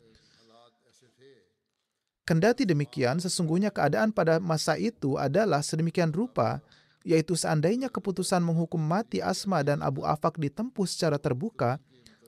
[2.23, 6.63] Kendati demikian, sesungguhnya keadaan pada masa itu adalah sedemikian rupa,
[7.03, 11.75] yaitu seandainya keputusan menghukum mati Asma dan Abu Afak ditempuh secara terbuka,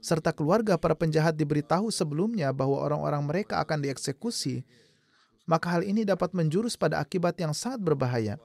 [0.04, 4.68] serta keluarga para penjahat diberitahu sebelumnya bahwa orang-orang mereka akan dieksekusi,
[5.48, 8.36] maka hal ini dapat menjurus pada akibat yang sangat berbahaya.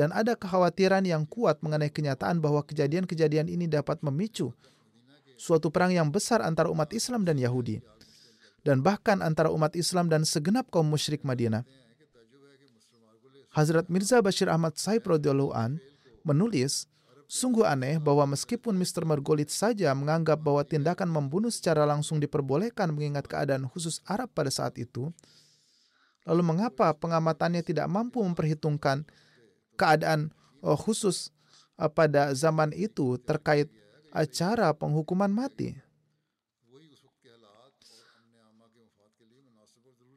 [0.00, 4.48] Dan ada kekhawatiran yang kuat mengenai kenyataan bahwa kejadian-kejadian ini dapat memicu
[5.36, 7.84] suatu perang yang besar antara umat Islam dan Yahudi
[8.64, 11.68] dan bahkan antara umat Islam dan segenap kaum musyrik Madinah.
[13.52, 15.76] Hazrat Mirza Bashir Ahmad Saib radhiyallahu an
[16.22, 16.86] menulis,
[17.26, 19.02] sungguh aneh bahwa meskipun Mr.
[19.02, 24.78] Margolit saja menganggap bahwa tindakan membunuh secara langsung diperbolehkan mengingat keadaan khusus Arab pada saat
[24.78, 25.10] itu,
[26.24, 29.02] lalu mengapa pengamatannya tidak mampu memperhitungkan
[29.80, 30.28] keadaan
[30.60, 31.32] oh, khusus
[31.80, 33.72] uh, pada zaman itu terkait
[34.12, 35.80] acara penghukuman mati?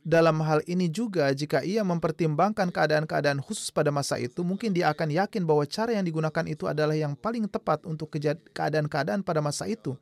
[0.03, 5.07] Dalam hal ini juga, jika ia mempertimbangkan keadaan-keadaan khusus pada masa itu, mungkin dia akan
[5.07, 8.11] yakin bahwa cara yang digunakan itu adalah yang paling tepat untuk
[8.51, 9.95] keadaan-keadaan pada masa itu,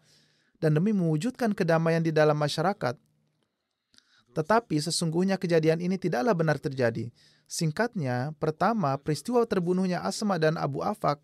[0.58, 2.97] dan demi mewujudkan kedamaian di dalam masyarakat.
[4.32, 7.12] Tetapi sesungguhnya kejadian ini tidaklah benar terjadi.
[7.52, 11.20] Singkatnya, pertama, peristiwa terbunuhnya Asma dan Abu Afak,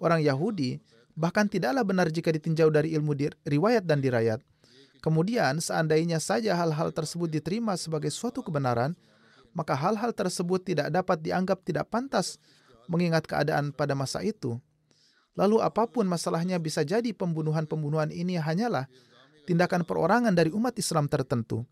[0.00, 0.80] orang Yahudi,
[1.12, 3.12] bahkan tidaklah benar jika ditinjau dari ilmu
[3.44, 4.40] riwayat dan dirayat.
[5.04, 8.96] Kemudian, seandainya saja hal-hal tersebut diterima sebagai suatu kebenaran,
[9.52, 12.40] maka hal-hal tersebut tidak dapat dianggap tidak pantas
[12.88, 14.56] mengingat keadaan pada masa itu.
[15.36, 18.90] Lalu apa pun masalahnya bisa jadi pembunuhan-pembunuhan ini hanyalah
[19.46, 21.62] tindakan perorangan dari umat Islam tertentu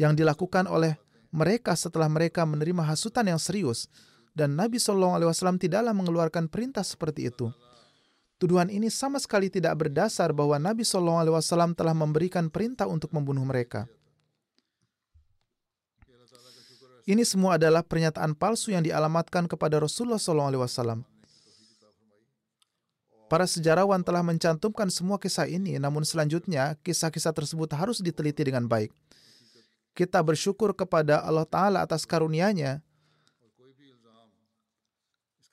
[0.00, 0.96] yang dilakukan oleh
[1.28, 3.84] mereka setelah mereka menerima hasutan yang serius
[4.32, 7.52] dan Nabi Shallallahu Alaihi Wasallam tidaklah mengeluarkan perintah seperti itu.
[8.40, 13.12] Tuduhan ini sama sekali tidak berdasar bahwa Nabi Shallallahu Alaihi Wasallam telah memberikan perintah untuk
[13.12, 13.84] membunuh mereka.
[17.04, 21.00] Ini semua adalah pernyataan palsu yang dialamatkan kepada Rasulullah Shallallahu Alaihi Wasallam.
[23.30, 28.90] Para sejarawan telah mencantumkan semua kisah ini, namun selanjutnya kisah-kisah tersebut harus diteliti dengan baik.
[29.92, 32.80] Kita bersyukur kepada Allah Ta'ala atas karunia-Nya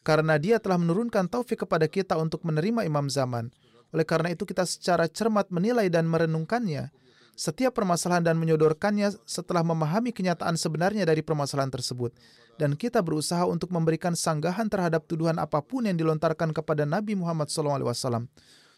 [0.08, 3.52] karena dia telah menurunkan taufik kepada kita untuk menerima imam zaman.
[3.91, 6.95] Oleh karena itu kita secara cermat menilai dan merenungkannya
[7.38, 12.15] setiap permasalahan dan menyodorkannya setelah memahami kenyataan sebenarnya dari permasalahan tersebut.
[12.58, 17.52] Dan kita berusaha untuk memberikan sanggahan terhadap tuduhan apa pun yang dilontarkan kepada Nabi Muhammad
[17.52, 18.26] SAW.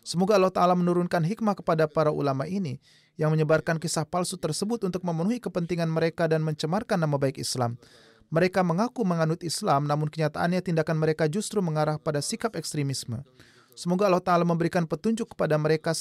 [0.03, 2.81] Semoga Allah Ta'ala menurunkan hikmah kepada para ulama ini
[3.19, 7.75] yang menyebarkan kisah palsu tersebut untuk memenuhi kepentingan mereka dan mencemarkan nama baik Islam.
[8.31, 13.19] Mereka mengaku menganut Islam, namun kenyataannya tindakan mereka justru mengarah pada sikap ekstremisme.
[13.75, 15.91] Semoga Allah Ta'ala memberikan petunjuk kepada mereka.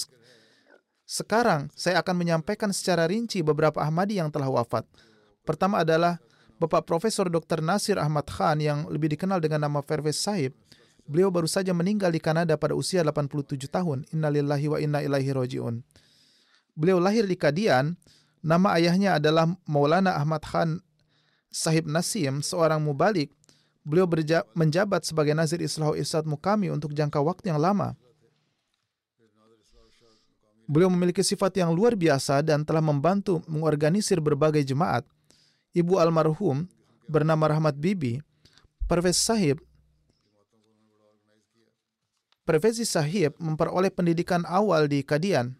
[1.03, 4.87] Sekarang, saya akan menyampaikan secara rinci beberapa Ahmadi yang telah wafat.
[5.43, 6.23] Pertama adalah
[6.63, 7.65] Bapak Profesor Dr.
[7.65, 10.55] Nasir Ahmad Khan yang lebih dikenal dengan nama Fervez Sahib.
[11.09, 14.05] Beliau baru saja meninggal di Kanada pada usia 87 tahun.
[14.13, 15.81] Innalillahi wa inna ilaihi roji'un.
[16.79, 17.99] Beliau lahir di Kadian.
[18.38, 20.79] Nama ayahnya adalah Maulana Ahmad Khan
[21.51, 23.35] Sahib Nasim, seorang mubalik,
[23.83, 24.07] beliau
[24.55, 27.99] menjabat sebagai Nazir Islahu Irsad Mukami untuk jangka waktu yang lama.
[30.71, 35.03] Beliau memiliki sifat yang luar biasa dan telah membantu mengorganisir berbagai jemaat.
[35.75, 36.69] Ibu almarhum
[37.09, 38.23] bernama Rahmat Bibi,
[38.87, 39.59] Pervez Sahib,
[42.49, 45.58] Pervezi Sahib memperoleh pendidikan awal di Kadian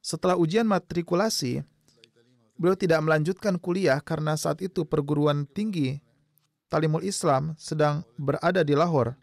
[0.00, 1.60] Setelah ujian matrikulasi,
[2.56, 6.00] beliau tidak melanjutkan kuliah karena saat itu perguruan tinggi
[6.72, 9.18] Talimul Islam sedang berada di Lahore.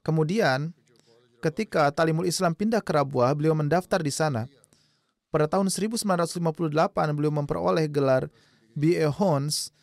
[0.00, 0.70] Kemudian,
[1.42, 4.46] ketika Talimul Islam pindah ke Rabuah, beliau mendaftar di sana.
[5.34, 6.30] Pada tahun 1958,
[7.12, 8.30] beliau memperoleh gelar
[8.72, 9.10] B.A.
[9.10, 9.74] Hons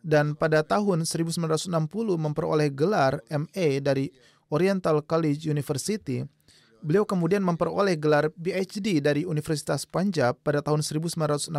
[0.00, 1.68] dan pada tahun 1960
[2.16, 4.08] memperoleh gelar MA dari
[4.48, 6.24] Oriental College University
[6.80, 11.52] Beliau kemudian memperoleh gelar PhD dari Universitas Punjab pada tahun 1968.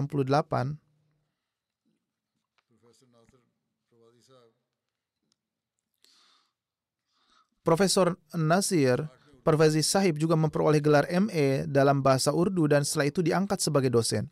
[7.62, 9.06] Profesor Nasir
[9.42, 14.30] Pervezi Sahib juga memperoleh gelar MA dalam bahasa Urdu dan setelah itu diangkat sebagai dosen.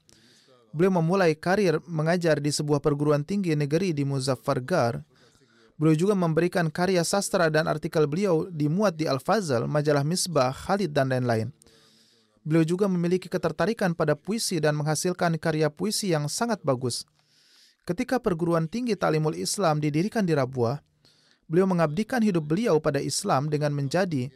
[0.69, 5.01] Beliau memulai karir mengajar di sebuah perguruan tinggi negeri di Muzaffargarh
[5.79, 11.09] Beliau juga memberikan karya sastra dan artikel beliau dimuat di Al-Fazal, majalah Misbah, Khalid, dan
[11.09, 11.55] lain-lain.
[12.43, 17.07] Beliau juga memiliki ketertarikan pada puisi dan menghasilkan karya puisi yang sangat bagus.
[17.87, 20.83] Ketika perguruan tinggi Talimul Islam didirikan di Rabuah,
[21.49, 24.29] Beliau mengabdikan hidup beliau pada Islam dengan menjadi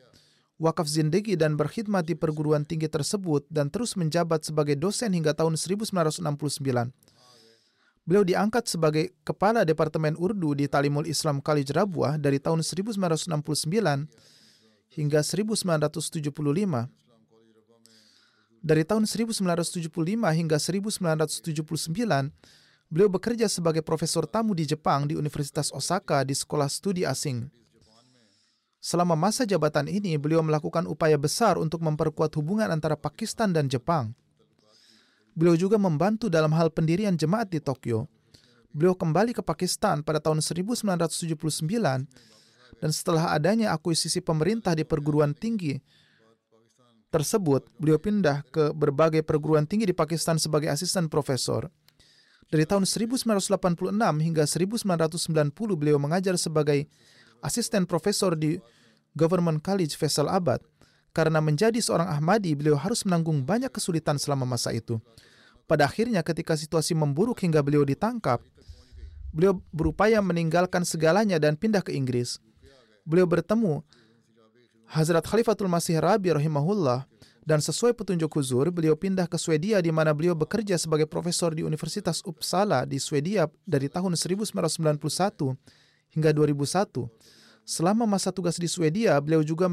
[0.57, 5.53] wakaf zindegi dan berkhidmat di perguruan tinggi tersebut dan terus menjabat sebagai dosen hingga tahun
[5.53, 6.25] 1969.
[8.03, 13.31] Beliau diangkat sebagai kepala Departemen Urdu di Talimul Islam Rabuah dari tahun 1969
[14.91, 16.11] hingga 1975.
[18.63, 19.87] Dari tahun 1975
[20.35, 22.31] hingga 1979,
[22.91, 27.47] beliau bekerja sebagai profesor tamu di Jepang di Universitas Osaka di Sekolah Studi Asing.
[28.83, 34.11] Selama masa jabatan ini, beliau melakukan upaya besar untuk memperkuat hubungan antara Pakistan dan Jepang.
[35.33, 38.05] Beliau juga membantu dalam hal pendirian jemaat di Tokyo.
[38.73, 41.49] Beliau kembali ke Pakistan pada tahun 1979
[42.81, 45.77] dan setelah adanya akuisisi pemerintah di perguruan tinggi
[47.13, 51.69] tersebut, beliau pindah ke berbagai perguruan tinggi di Pakistan sebagai asisten profesor.
[52.49, 56.89] Dari tahun 1986 hingga 1990 beliau mengajar sebagai
[57.45, 58.57] asisten profesor di
[59.13, 60.61] Government College Faisal Abad.
[61.13, 64.97] Karena menjadi seorang Ahmadi, beliau harus menanggung banyak kesulitan selama masa itu.
[65.69, 68.41] Pada akhirnya ketika situasi memburuk hingga beliau ditangkap,
[69.29, 72.41] beliau berupaya meninggalkan segalanya dan pindah ke Inggris.
[73.05, 73.85] Beliau bertemu
[74.89, 77.05] Hazrat Khalifatul Masih Rabi rahimahullah
[77.43, 81.61] dan sesuai petunjuk huzur, beliau pindah ke Swedia di mana beliau bekerja sebagai profesor di
[81.61, 84.57] Universitas Uppsala di Swedia dari tahun 1991
[86.15, 87.05] hingga 2001.
[87.63, 89.71] Selama masa tugas di Swedia, beliau juga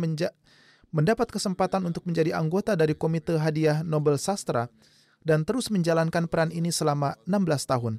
[0.91, 4.71] mendapat kesempatan untuk menjadi anggota dari Komite Hadiah Nobel Sastra
[5.23, 7.95] dan terus menjalankan peran ini selama 16 tahun.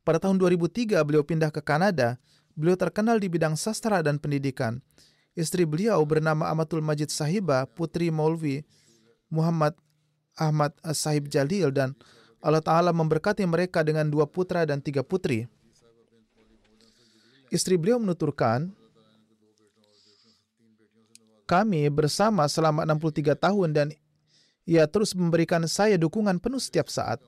[0.00, 2.16] Pada tahun 2003, beliau pindah ke Kanada
[2.60, 4.84] Beliau terkenal di bidang sastra dan pendidikan.
[5.32, 8.66] Istri beliau bernama Amatul Majid Sahiba, putri Maulvi
[9.32, 9.78] Muhammad
[10.36, 11.96] Ahmad Sahib Jalil dan
[12.44, 15.48] Allah Ta'ala memberkati mereka dengan dua putra dan tiga putri.
[17.50, 18.70] Istri beliau menuturkan,
[21.50, 23.86] kami bersama selama 63 tahun dan
[24.62, 27.18] ia terus memberikan saya dukungan penuh setiap saat.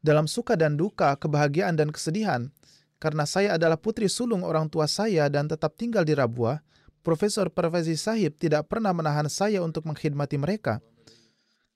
[0.00, 2.48] Dalam suka dan duka, kebahagiaan dan kesedihan,
[2.96, 6.64] karena saya adalah putri sulung orang tua saya dan tetap tinggal di Rabuah,
[7.04, 10.80] Profesor Pervezi Sahib tidak pernah menahan saya untuk mengkhidmati mereka.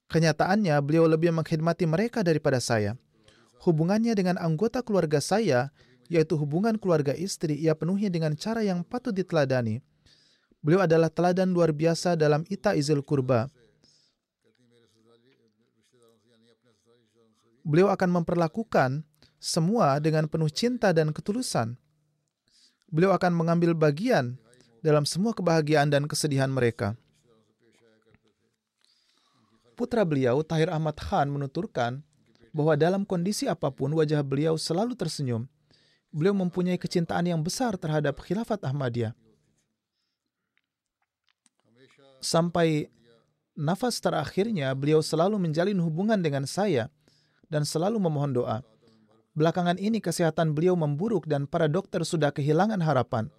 [0.09, 2.97] Kenyataannya, beliau lebih mengkhidmati mereka daripada saya.
[3.63, 5.71] Hubungannya dengan anggota keluarga saya,
[6.11, 9.79] yaitu hubungan keluarga istri, ia penuhi dengan cara yang patut diteladani.
[10.59, 13.47] Beliau adalah teladan luar biasa dalam ita izil kurba.
[17.63, 19.07] Beliau akan memperlakukan
[19.39, 21.79] semua dengan penuh cinta dan ketulusan.
[22.91, 24.35] Beliau akan mengambil bagian
[24.83, 26.99] dalam semua kebahagiaan dan kesedihan mereka.
[29.79, 32.03] Putra beliau, Tahir Ahmad Khan, menuturkan
[32.51, 35.47] bahwa dalam kondisi apa pun wajah beliau selalu tersenyum.
[36.11, 39.15] Beliau mempunyai kecintaan yang besar terhadap khilafat Ahmadiyah.
[42.21, 42.91] Sampai
[43.55, 46.91] nafas terakhirnya, beliau selalu menjalin hubungan dengan saya
[47.49, 48.59] dan selalu memohon doa.
[49.39, 53.31] Belakangan ini kesehatan beliau memburuk dan para dokter sudah kehilangan harapan.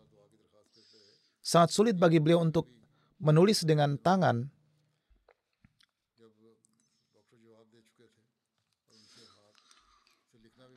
[1.44, 2.70] Sangat sulit bagi beliau untuk
[3.20, 4.48] menulis dengan tangan.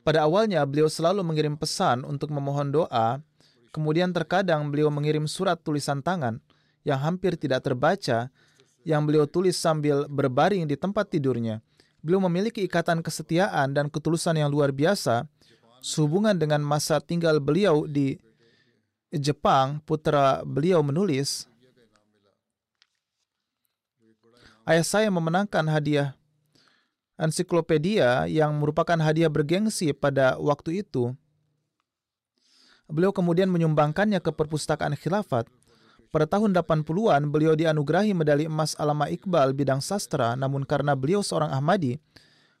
[0.05, 3.17] Pada awalnya beliau selalu mengirim pesan untuk memohon doa,
[3.73, 6.37] kemudian terkadang beliau mengirim surat tulisan tangan
[6.85, 8.29] yang hampir tidak terbaca
[8.85, 11.57] yang beliau tulis sambil berbaring di tempat tidurnya.
[12.05, 15.25] Beliau memiliki ikatan kesetiaan dan ketulusan yang luar biasa
[15.81, 18.21] sehubungan dengan masa tinggal beliau di
[19.09, 21.49] Jepang, putra beliau menulis,
[24.65, 26.17] Ayah saya memenangkan hadiah
[27.15, 31.15] ensiklopedia yang merupakan hadiah bergengsi pada waktu itu.
[32.85, 35.49] Beliau kemudian menyumbangkannya ke perpustakaan khilafat.
[36.13, 41.51] Pada tahun 80-an, beliau dianugerahi medali emas Alama Iqbal bidang sastra, namun karena beliau seorang
[41.51, 41.97] Ahmadi,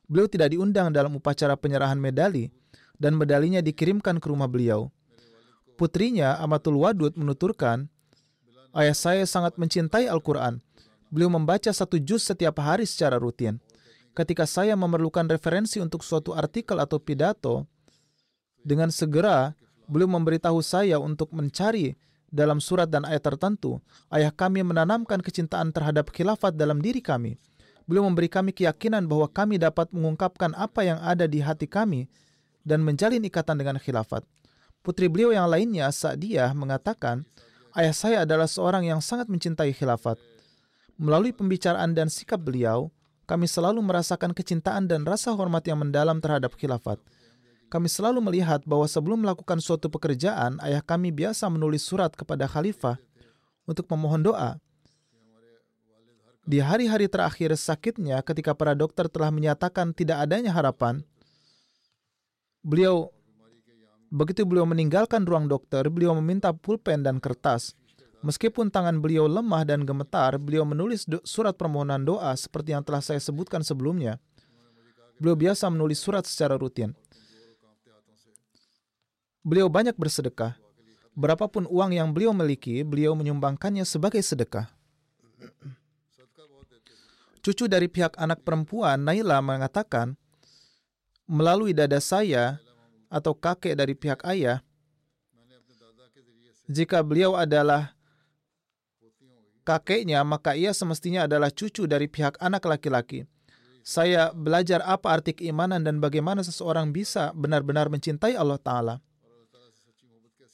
[0.09, 2.51] beliau tidak diundang dalam upacara penyerahan medali
[2.99, 4.91] dan medalinya dikirimkan ke rumah beliau.
[5.79, 7.87] Putrinya, Amatul Wadud, menuturkan,
[8.75, 10.59] Ayah saya sangat mencintai Al-Quran.
[11.07, 13.55] Beliau membaca satu juz setiap hari secara rutin.
[14.15, 17.67] Ketika saya memerlukan referensi untuk suatu artikel atau pidato,
[18.63, 19.51] dengan segera
[19.91, 21.99] beliau memberitahu saya untuk mencari
[22.31, 23.83] dalam surat dan ayat tertentu,
[24.15, 27.35] ayah kami menanamkan kecintaan terhadap khilafat dalam diri kami.
[27.83, 32.07] Beliau memberi kami keyakinan bahwa kami dapat mengungkapkan apa yang ada di hati kami
[32.63, 34.23] dan menjalin ikatan dengan khilafat.
[34.79, 37.27] Putri beliau yang lainnya, Sa'diyah, mengatakan,
[37.75, 40.15] ayah saya adalah seorang yang sangat mencintai khilafat.
[40.95, 42.94] Melalui pembicaraan dan sikap beliau,
[43.25, 47.01] kami selalu merasakan kecintaan dan rasa hormat yang mendalam terhadap khilafat.
[47.65, 52.95] kami selalu melihat bahwa sebelum melakukan suatu pekerjaan, ayah kami biasa menulis surat kepada khalifah
[53.65, 54.61] untuk memohon doa.
[56.45, 61.01] Di hari-hari terakhir sakitnya, ketika para dokter telah menyatakan tidak adanya harapan,
[62.61, 63.09] beliau
[64.13, 67.73] begitu beliau meninggalkan ruang dokter, beliau meminta pulpen dan kertas.
[68.25, 73.21] Meskipun tangan beliau lemah dan gemetar, beliau menulis surat permohonan doa seperti yang telah saya
[73.21, 74.17] sebutkan sebelumnya.
[75.21, 76.97] Beliau biasa menulis surat secara rutin.
[79.45, 80.57] Beliau banyak bersedekah.
[81.13, 84.73] Berapapun uang yang beliau miliki, beliau menyumbangkannya sebagai sedekah.
[87.45, 90.17] Cucu dari pihak anak perempuan, Naila mengatakan,
[91.29, 92.57] melalui dada saya
[93.05, 94.65] atau kakek dari pihak ayah,
[96.65, 97.93] jika beliau adalah
[99.65, 103.25] kakeknya, maka ia semestinya adalah cucu dari pihak anak laki-laki.
[103.81, 108.95] Saya belajar apa arti keimanan dan bagaimana seseorang bisa benar-benar mencintai Allah Ta'ala.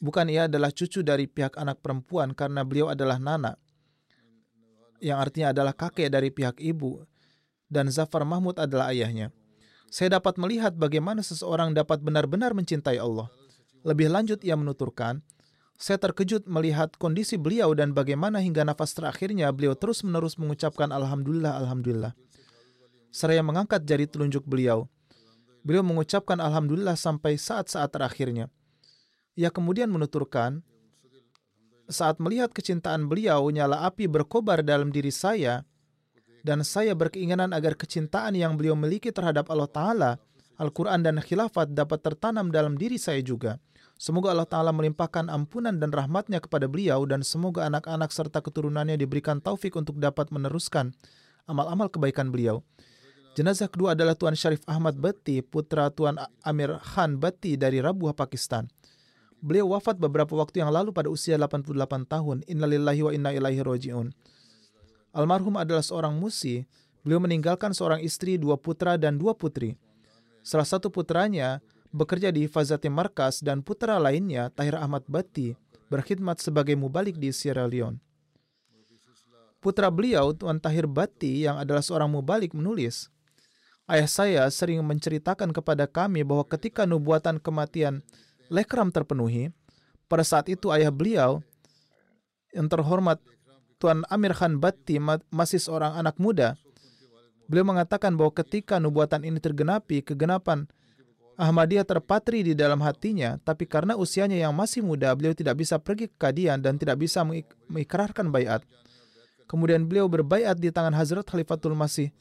[0.01, 3.59] Bukan ia adalah cucu dari pihak anak perempuan karena beliau adalah nana
[5.01, 7.01] yang artinya adalah kakek dari pihak ibu,
[7.68, 9.34] dan Zafar Mahmud adalah ayahnya.
[9.91, 13.28] Saya dapat melihat bagaimana seseorang dapat benar-benar mencintai Allah.
[13.84, 15.20] Lebih lanjut, ia menuturkan,
[15.82, 22.13] saya terkejut melihat kondisi beliau dan bagaimana hingga nafas terakhirnya beliau terus-menerus mengucapkan Alhamdulillah, Alhamdulillah.
[23.09, 24.86] Seraya mengangkat jari telunjuk beliau.
[25.65, 28.45] Beliau mengucapkan Alhamdulillah sampai saat-saat terakhirnya.
[29.34, 30.61] Ia kemudian menuturkan,
[31.89, 35.65] saat melihat kecintaan beliau, nyala api berkobar dalam diri saya,
[36.45, 40.11] dan saya berkeinginan agar kecintaan yang beliau miliki terhadap Allah Ta'ala,
[40.61, 43.57] Al-Quran dan khilafat dapat tertanam dalam diri saya juga.
[44.02, 49.38] Semoga Allah Ta'ala melimpahkan ampunan dan rahmatnya kepada beliau dan semoga anak-anak serta keturunannya diberikan
[49.38, 50.89] taufik untuk dapat meneruskan
[51.45, 52.66] amal-amal kebaikan beliau.
[53.38, 58.74] Jenazah kedua adalah Tuan Syarif Ahmad Bati, putra Tuan Amir Khan Bati dari Rabuah, Pakistan.
[59.38, 61.70] Beliau wafat beberapa waktu yang lalu pada usia 88
[62.10, 62.41] tahun.
[62.49, 64.10] Innalillahi wa inna ilaihi roji'un.
[65.14, 66.66] Almarhum adalah seorang musi.
[67.06, 69.78] Beliau meninggalkan seorang istri, dua putra, dan dua putri.
[70.41, 75.55] Salah satu putranya bekerja di Fazati Markas dan putra lainnya, Tahir Ahmad Bati,
[75.91, 77.99] berkhidmat sebagai mubalik di Sierra Leone.
[79.61, 83.11] Putra beliau, Tuan Tahir Bati, yang adalah seorang mubalik, menulis,
[83.91, 87.99] Ayah saya sering menceritakan kepada kami bahwa ketika nubuatan kematian
[88.47, 89.51] lekram terpenuhi,
[90.07, 91.43] pada saat itu ayah beliau
[92.55, 93.19] yang terhormat
[93.83, 94.95] Tuan Amir Khan Batti
[95.27, 96.55] masih seorang anak muda.
[97.51, 100.71] Beliau mengatakan bahwa ketika nubuatan ini tergenapi, kegenapan
[101.39, 106.11] Ahmadiyah terpatri di dalam hatinya, tapi karena usianya yang masih muda, beliau tidak bisa pergi
[106.11, 107.23] ke kadian dan tidak bisa
[107.71, 108.61] mengikrarkan bayat.
[109.47, 112.11] Kemudian beliau berbayat di tangan Hazrat Khalifatul Masih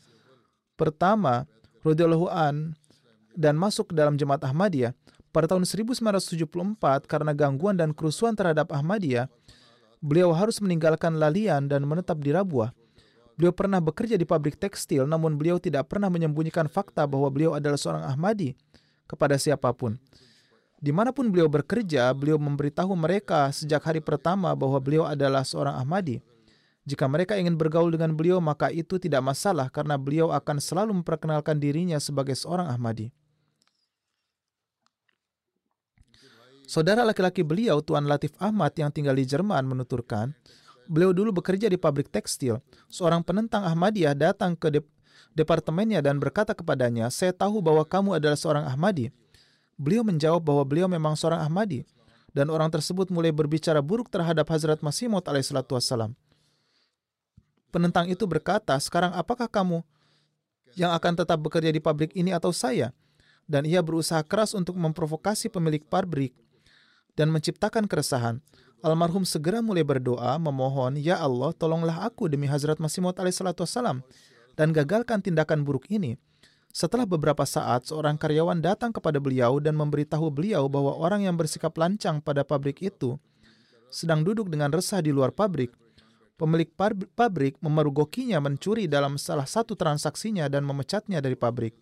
[0.75, 1.47] pertama,
[1.83, 2.75] radhiyallahu an,
[3.35, 4.95] dan masuk ke dalam jemaat Ahmadiyah.
[5.31, 9.31] Pada tahun 1974, karena gangguan dan kerusuhan terhadap Ahmadiyah,
[10.03, 12.75] beliau harus meninggalkan Lalian dan menetap di Rabuah.
[13.39, 17.79] Beliau pernah bekerja di pabrik tekstil, namun beliau tidak pernah menyembunyikan fakta bahwa beliau adalah
[17.79, 18.53] seorang Ahmadi
[19.11, 19.99] kepada siapa pun.
[20.79, 25.77] Di mana pun beliau bekerja, beliau memberitahu mereka sejak hari pertama bahwa beliau adalah seorang
[25.77, 26.23] Ahmadi.
[26.89, 31.61] Jika mereka ingin bergaul dengan beliau, maka itu tidak masalah karena beliau akan selalu memperkenalkan
[31.61, 33.13] dirinya sebagai seorang Ahmadi.
[36.65, 40.33] Saudara laki-laki beliau, Tuan Latif Ahmad yang tinggal di Jerman, menuturkan,
[40.89, 42.63] beliau dulu bekerja di pabrik tekstil.
[42.87, 44.81] Seorang penentang Ahmadiyah datang ke
[45.35, 49.11] departemennya dan berkata kepadanya, saya tahu bahwa kamu adalah seorang Ahmadi.
[49.81, 51.87] Beliau menjawab bahwa beliau memang seorang Ahmadi.
[52.31, 56.15] Dan orang tersebut mulai berbicara buruk terhadap Hazrat Masih Maud alaihissalam.
[57.75, 59.83] Penentang itu berkata, sekarang apakah kamu
[60.79, 62.95] yang akan tetap bekerja di pabrik ini atau saya?
[63.51, 66.31] Dan ia berusaha keras untuk memprovokasi pemilik pabrik
[67.19, 68.39] dan menciptakan keresahan.
[68.79, 74.07] Almarhum segera mulai berdoa, memohon, Ya Allah, tolonglah aku demi Hazrat Masih Maud wassalam
[74.61, 76.21] dan gagalkan tindakan buruk ini.
[76.69, 81.73] Setelah beberapa saat, seorang karyawan datang kepada beliau dan memberitahu beliau bahwa orang yang bersikap
[81.81, 83.17] lancang pada pabrik itu
[83.89, 85.73] sedang duduk dengan resah di luar pabrik.
[86.37, 86.69] Pemilik
[87.17, 91.73] pabrik memergokinya mencuri dalam salah satu transaksinya dan memecatnya dari pabrik.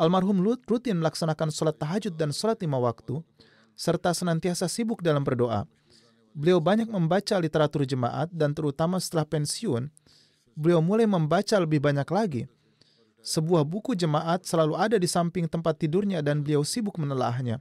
[0.00, 3.20] Almarhum Lut rutin melaksanakan sholat tahajud dan sholat lima waktu,
[3.76, 5.68] serta senantiasa sibuk dalam berdoa.
[6.32, 9.92] Beliau banyak membaca literatur jemaat dan terutama setelah pensiun,
[10.54, 12.42] beliau mulai membaca lebih banyak lagi.
[13.20, 17.60] Sebuah buku jemaat selalu ada di samping tempat tidurnya dan beliau sibuk menelaahnya.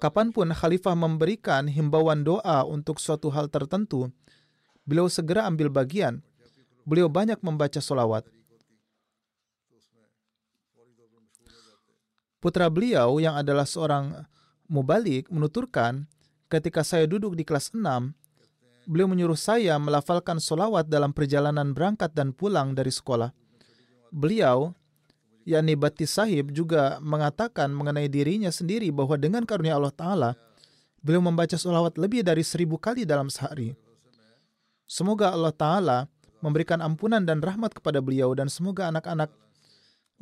[0.00, 4.10] Kapan pun khalifah memberikan himbauan doa untuk suatu hal tertentu,
[4.82, 6.18] beliau segera ambil bagian.
[6.82, 8.26] Beliau banyak membaca solawat.
[12.42, 14.26] Putra beliau yang adalah seorang
[14.66, 16.10] mubalik menuturkan,
[16.50, 17.78] ketika saya duduk di kelas 6,
[18.86, 23.30] beliau menyuruh saya melafalkan solawat dalam perjalanan berangkat dan pulang dari sekolah.
[24.12, 24.76] Beliau,
[25.48, 30.30] yakni Bati Sahib juga mengatakan mengenai dirinya sendiri bahwa dengan karunia Allah Ta'ala,
[31.02, 33.74] beliau membaca solawat lebih dari seribu kali dalam sehari.
[34.86, 35.98] Semoga Allah Ta'ala
[36.44, 39.30] memberikan ampunan dan rahmat kepada beliau dan semoga anak-anak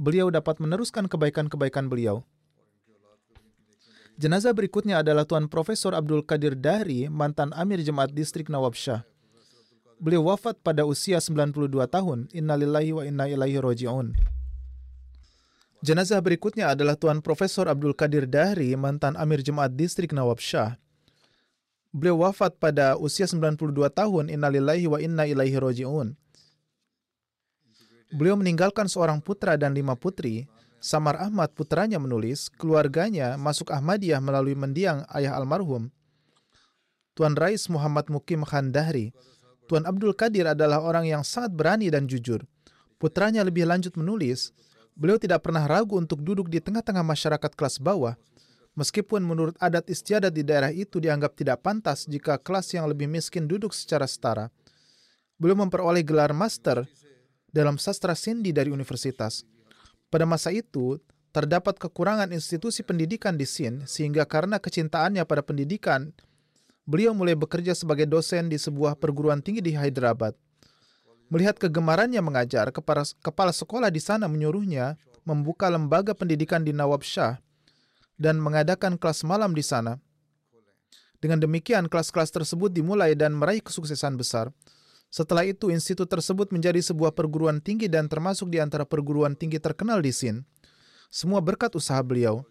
[0.00, 2.24] beliau dapat meneruskan kebaikan-kebaikan beliau.
[4.20, 9.00] Jenazah berikutnya adalah Tuan Profesor Abdul Qadir Dahri, mantan Amir Jemaat Distrik Nawab Shah.
[9.96, 12.28] Beliau wafat pada usia 92 tahun.
[12.28, 14.12] Innalillahi wa inna ilaihi roji'un.
[15.80, 20.76] Jenazah berikutnya adalah Tuan Profesor Abdul Qadir Dahri, mantan Amir Jemaat Distrik Nawab Shah.
[21.88, 24.28] Beliau wafat pada usia 92 tahun.
[24.28, 26.12] Innalillahi wa inna ilaihi roji'un.
[28.12, 30.44] Beliau meninggalkan seorang putra dan lima putri,
[30.80, 35.92] Samar Ahmad putranya menulis, keluarganya masuk Ahmadiyah melalui mendiang ayah almarhum.
[37.12, 39.12] Tuan Rais Muhammad Mukim Khan Dahri,
[39.68, 42.48] Tuan Abdul Qadir adalah orang yang sangat berani dan jujur.
[42.96, 44.56] Putranya lebih lanjut menulis,
[44.96, 48.16] beliau tidak pernah ragu untuk duduk di tengah-tengah masyarakat kelas bawah,
[48.72, 53.44] meskipun menurut adat istiadat di daerah itu dianggap tidak pantas jika kelas yang lebih miskin
[53.44, 54.48] duduk secara setara.
[55.36, 56.88] Beliau memperoleh gelar master
[57.52, 59.44] dalam sastra Sindi dari universitas.
[60.10, 60.98] Pada masa itu,
[61.30, 66.10] terdapat kekurangan institusi pendidikan di Sin, sehingga karena kecintaannya pada pendidikan,
[66.82, 70.34] beliau mulai bekerja sebagai dosen di sebuah perguruan tinggi di Hyderabad.
[71.30, 77.38] Melihat kegemarannya mengajar, kepala, kepala sekolah di sana menyuruhnya membuka lembaga pendidikan di Nawab Shah
[78.18, 80.02] dan mengadakan kelas malam di sana.
[81.22, 84.50] Dengan demikian, kelas-kelas tersebut dimulai dan meraih kesuksesan besar.
[85.10, 89.98] Setelah itu, institut tersebut menjadi sebuah perguruan tinggi dan termasuk di antara perguruan tinggi terkenal
[89.98, 90.46] di Sin.
[91.10, 92.46] Semua berkat usaha beliau.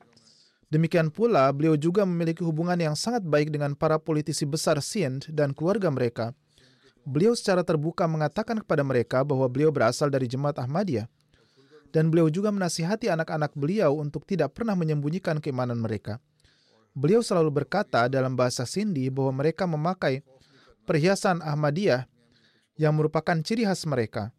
[0.67, 5.55] Demikian pula, beliau juga memiliki hubungan yang sangat baik dengan para politisi besar Sind dan
[5.55, 6.35] keluarga mereka.
[7.07, 11.07] Beliau secara terbuka mengatakan kepada mereka bahwa beliau berasal dari Jemaat Ahmadiyah.
[11.89, 16.21] Dan beliau juga menasihati anak-anak beliau untuk tidak pernah menyembunyikan keimanan mereka.
[16.93, 20.21] Beliau selalu berkata dalam bahasa Sindi bahwa mereka memakai
[20.85, 22.05] perhiasan Ahmadiyah
[22.79, 24.31] yang merupakan ciri khas mereka.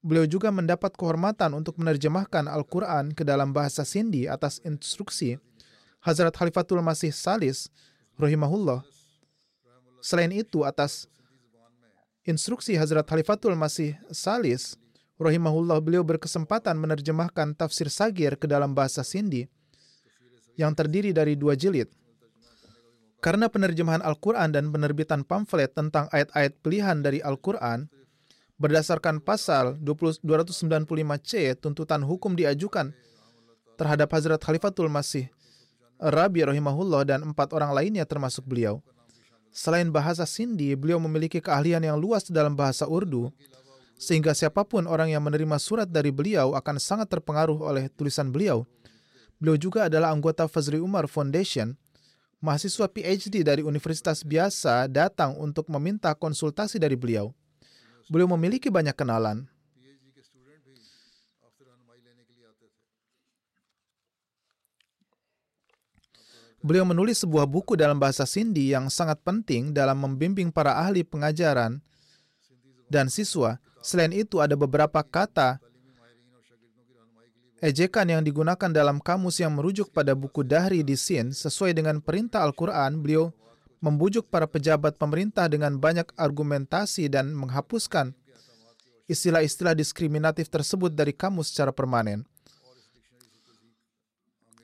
[0.00, 5.36] Beliau juga mendapat kehormatan untuk menerjemahkan Al-Quran ke dalam bahasa Sindi atas instruksi
[6.00, 7.68] Hazrat Khalifatul Masih Salis,
[8.16, 8.80] rahimahullah.
[10.00, 11.04] Selain itu, atas
[12.24, 14.80] instruksi Hazrat Khalifatul Masih Salis,
[15.20, 19.44] rahimahullah, beliau berkesempatan menerjemahkan tafsir Sagir ke dalam bahasa Sindi
[20.56, 21.92] yang terdiri dari dua jilid.
[23.20, 27.84] Karena penerjemahan Al-Quran dan penerbitan pamflet tentang ayat-ayat pilihan dari Al-Quran,
[28.56, 32.96] berdasarkan pasal 295C, tuntutan hukum diajukan
[33.76, 35.28] terhadap Hazrat Khalifatul Masih,
[36.00, 38.80] Rabi rahimahullah dan empat orang lainnya termasuk beliau.
[39.52, 43.28] Selain bahasa Sindi, beliau memiliki keahlian yang luas dalam bahasa Urdu,
[44.00, 48.64] sehingga siapa pun orang yang menerima surat dari beliau akan sangat terpengaruh oleh tulisan beliau.
[49.36, 51.76] Beliau juga adalah anggota Fazri Umar Foundation,
[52.40, 57.36] mahasiswa PhD dari universitas biasa datang untuk meminta konsultasi dari beliau.
[58.08, 59.46] Beliau memiliki banyak kenalan.
[66.60, 71.80] Beliau menulis sebuah buku dalam bahasa Sindi yang sangat penting dalam membimbing para ahli pengajaran
[72.92, 73.56] dan siswa.
[73.80, 75.56] Selain itu, ada beberapa kata
[77.60, 82.40] Ejekan yang digunakan dalam kamus yang merujuk pada buku Dahri di Sin sesuai dengan perintah
[82.40, 83.36] Al-Quran, beliau
[83.84, 88.16] membujuk para pejabat pemerintah dengan banyak argumentasi dan menghapuskan
[89.12, 92.24] istilah-istilah diskriminatif tersebut dari kamus secara permanen.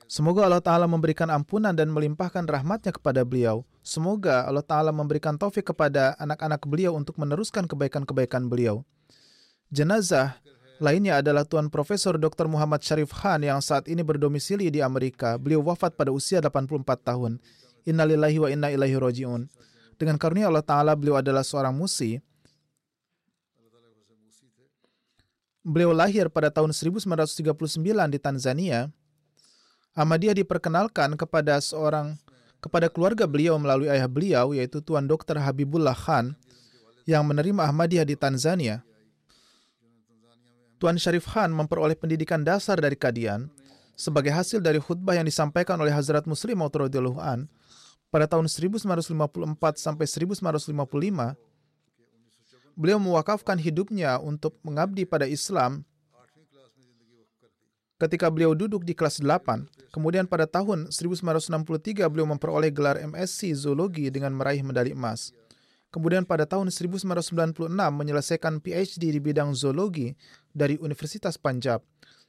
[0.09, 3.67] Semoga Allah Ta'ala memberikan ampunan dan melimpahkan rahmatnya kepada beliau.
[3.83, 8.87] Semoga Allah Ta'ala memberikan taufik kepada anak-anak beliau untuk meneruskan kebaikan-kebaikan beliau.
[9.67, 10.39] Jenazah
[10.77, 12.45] Lainnya adalah Tuan Profesor Dr.
[12.45, 15.33] Muhammad Sharif Khan yang saat ini berdomisili di Amerika.
[15.41, 17.41] Beliau wafat pada usia 84 tahun.
[17.89, 19.49] Innalillahi wa inna ilaihi roji'un.
[19.97, 22.21] Dengan karunia Allah Ta'ala, beliau adalah seorang musi.
[25.65, 28.79] Beliau lahir pada tahun 1939 di Tanzania.
[29.97, 32.15] Ahmadiyah diperkenalkan kepada seorang
[32.61, 35.41] kepada keluarga beliau melalui ayah beliau yaitu Tuan Dr.
[35.41, 36.37] Habibullah Khan
[37.09, 38.86] yang menerima Ahmadiyah di Tanzania.
[40.77, 43.49] Tuan Syarif Khan memperoleh pendidikan dasar dari Kadian
[43.97, 46.77] sebagai hasil dari khutbah yang disampaikan oleh Hazrat Muslim Maud
[47.17, 47.49] an
[48.13, 49.09] pada tahun 1954
[49.81, 50.69] sampai 1955.
[52.77, 55.81] Beliau mewakafkan hidupnya untuk mengabdi pada Islam
[57.97, 59.65] ketika beliau duduk di kelas 8.
[59.89, 65.33] Kemudian pada tahun 1963 beliau memperoleh gelar MSc Zoologi dengan meraih medali emas.
[65.97, 70.13] Kemudian pada tahun 1996 menyelesaikan PhD di bidang zoologi
[70.53, 71.81] dari Universitas Punjab.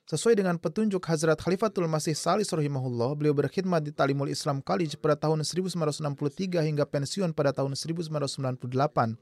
[0.08, 5.20] Sesuai dengan petunjuk Hazrat Khalifatul Masih Salis rahimahullah, beliau berkhidmat di Talimul Islam College pada
[5.20, 9.20] tahun 1963 hingga pensiun pada tahun 1998.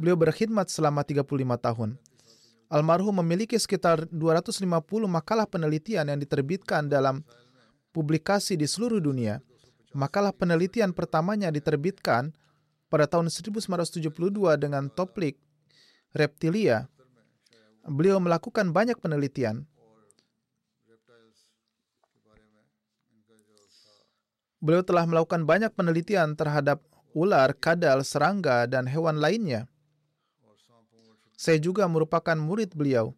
[0.00, 1.28] Beliau berkhidmat selama 35
[1.60, 2.00] tahun.
[2.72, 4.64] Almarhum memiliki sekitar 250
[5.04, 7.20] makalah penelitian yang diterbitkan dalam
[7.92, 9.44] publikasi di seluruh dunia.
[9.92, 12.32] Makalah penelitian pertamanya diterbitkan
[12.86, 14.10] pada tahun 1972
[14.58, 15.38] dengan topik
[16.14, 16.86] reptilia.
[17.86, 19.62] Beliau melakukan banyak penelitian.
[24.58, 26.82] Beliau telah melakukan banyak penelitian terhadap
[27.14, 29.70] ular, kadal, serangga, dan hewan lainnya.
[31.36, 33.12] Saya juga merupakan murid beliau.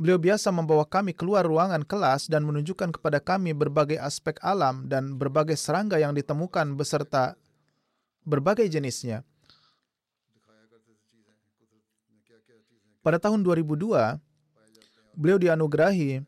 [0.00, 5.20] Beliau biasa membawa kami keluar ruangan kelas dan menunjukkan kepada kami berbagai aspek alam dan
[5.20, 7.36] berbagai serangga yang ditemukan beserta
[8.24, 9.20] berbagai jenisnya.
[13.04, 14.16] Pada tahun 2002,
[15.20, 16.24] beliau dianugerahi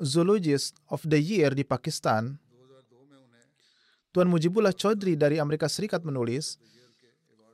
[0.00, 2.40] Zoologist of the Year di Pakistan.
[4.16, 6.56] Tuan Mujibullah Chaudhry dari Amerika Serikat menulis,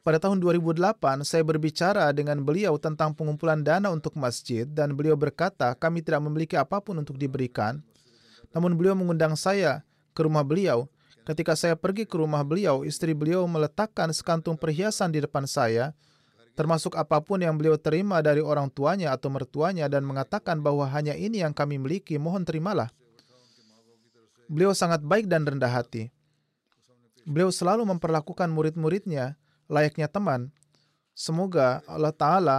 [0.01, 0.97] pada tahun 2008,
[1.29, 6.57] saya berbicara dengan beliau tentang pengumpulan dana untuk masjid dan beliau berkata kami tidak memiliki
[6.57, 7.85] apa pun untuk diberikan.
[8.57, 9.85] Namun beliau mengundang saya
[10.17, 10.89] ke rumah beliau.
[11.29, 15.93] Ketika saya pergi ke rumah beliau, istri beliau meletakkan sekantung perhiasan di depan saya,
[16.57, 21.13] termasuk apa pun yang beliau terima dari orang tuanya atau mertuanya dan mengatakan bahwa hanya
[21.13, 22.89] ini yang kami miliki, mohon terimalah.
[24.49, 26.09] Beliau sangat baik dan rendah hati.
[27.29, 29.40] Beliau selalu memperlakukan murid-muridnya
[29.71, 30.51] layaknya teman.
[31.15, 32.59] Semoga Allah Ta'ala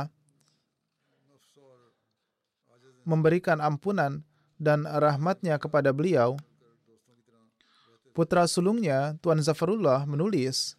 [3.04, 4.24] memberikan ampunan
[4.56, 6.40] dan rahmatnya kepada beliau.
[8.16, 10.76] Putra sulungnya, Tuan Zafarullah, menulis,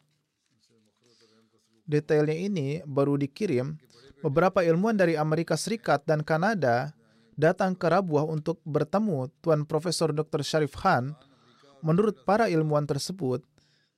[1.89, 3.76] detailnya ini baru dikirim,
[4.20, 6.93] beberapa ilmuwan dari Amerika Serikat dan Kanada
[7.35, 10.45] datang ke Rabuah untuk bertemu Tuan Profesor Dr.
[10.45, 11.16] Sharif Khan.
[11.83, 13.43] Menurut para ilmuwan tersebut,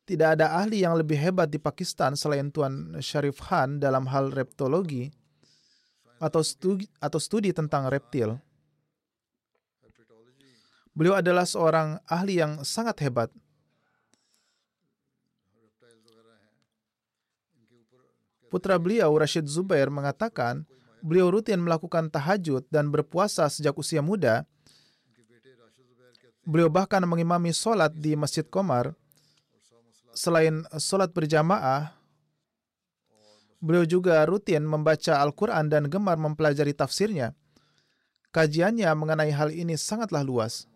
[0.04, 5.08] tidak ada ahli yang lebih hebat di Pakistan selain Tuan Sharif Khan dalam hal reptologi
[6.20, 8.36] atau studi, atau studi tentang reptil.
[10.94, 13.32] Beliau adalah seorang ahli yang sangat hebat.
[18.46, 20.62] Putra beliau, Rashid Zubair, mengatakan
[21.02, 24.46] beliau rutin melakukan tahajud dan berpuasa sejak usia muda.
[26.46, 28.94] Beliau bahkan mengimami sholat di Masjid Komar
[30.14, 31.92] selain sholat berjamaah,
[33.58, 37.34] beliau juga rutin membaca Al-Quran dan gemar mempelajari tafsirnya.
[38.34, 40.66] Kajiannya mengenai hal ini sangatlah luas.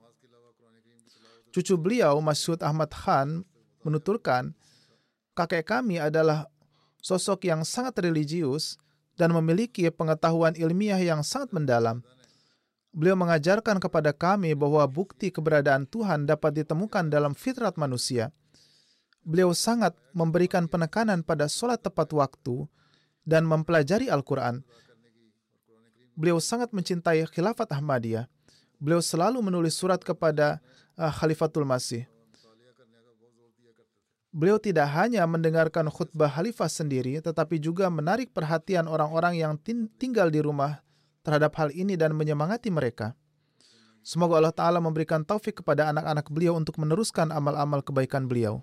[1.51, 3.43] Cucu beliau, Masyud Ahmad Khan,
[3.83, 4.55] menuturkan,
[5.33, 6.47] kakek kami adalah
[7.03, 8.79] sosok yang sangat religius
[9.19, 12.05] dan memiliki pengetahuan ilmiah yang sangat mendalam.
[12.95, 18.31] Beliau mengajarkan kepada kami bahwa bukti keberadaan Tuhan dapat ditemukan dalam fitrat manusia–
[19.29, 22.65] beliau sangat memberikan penekanan pada sholat tepat waktu
[23.29, 24.65] dan mempelajari Al-Quran.
[26.17, 28.25] Beliau sangat mencintai khilafat Ahmadiyah.
[28.81, 30.65] Beliau selalu menulis surat kepada
[30.97, 32.09] uh, Khalifatul Masih.
[34.33, 39.53] Beliau tidak hanya mendengarkan khutbah khalifah sendiri, tetapi juga menarik perhatian orang-orang yang
[39.99, 40.85] tinggal di rumah
[41.25, 43.17] terhadap hal ini dan menyemangati mereka.
[44.05, 48.63] Semoga Allah Ta'ala memberikan taufik kepada anak-anak beliau untuk meneruskan amal-amal kebaikan beliau.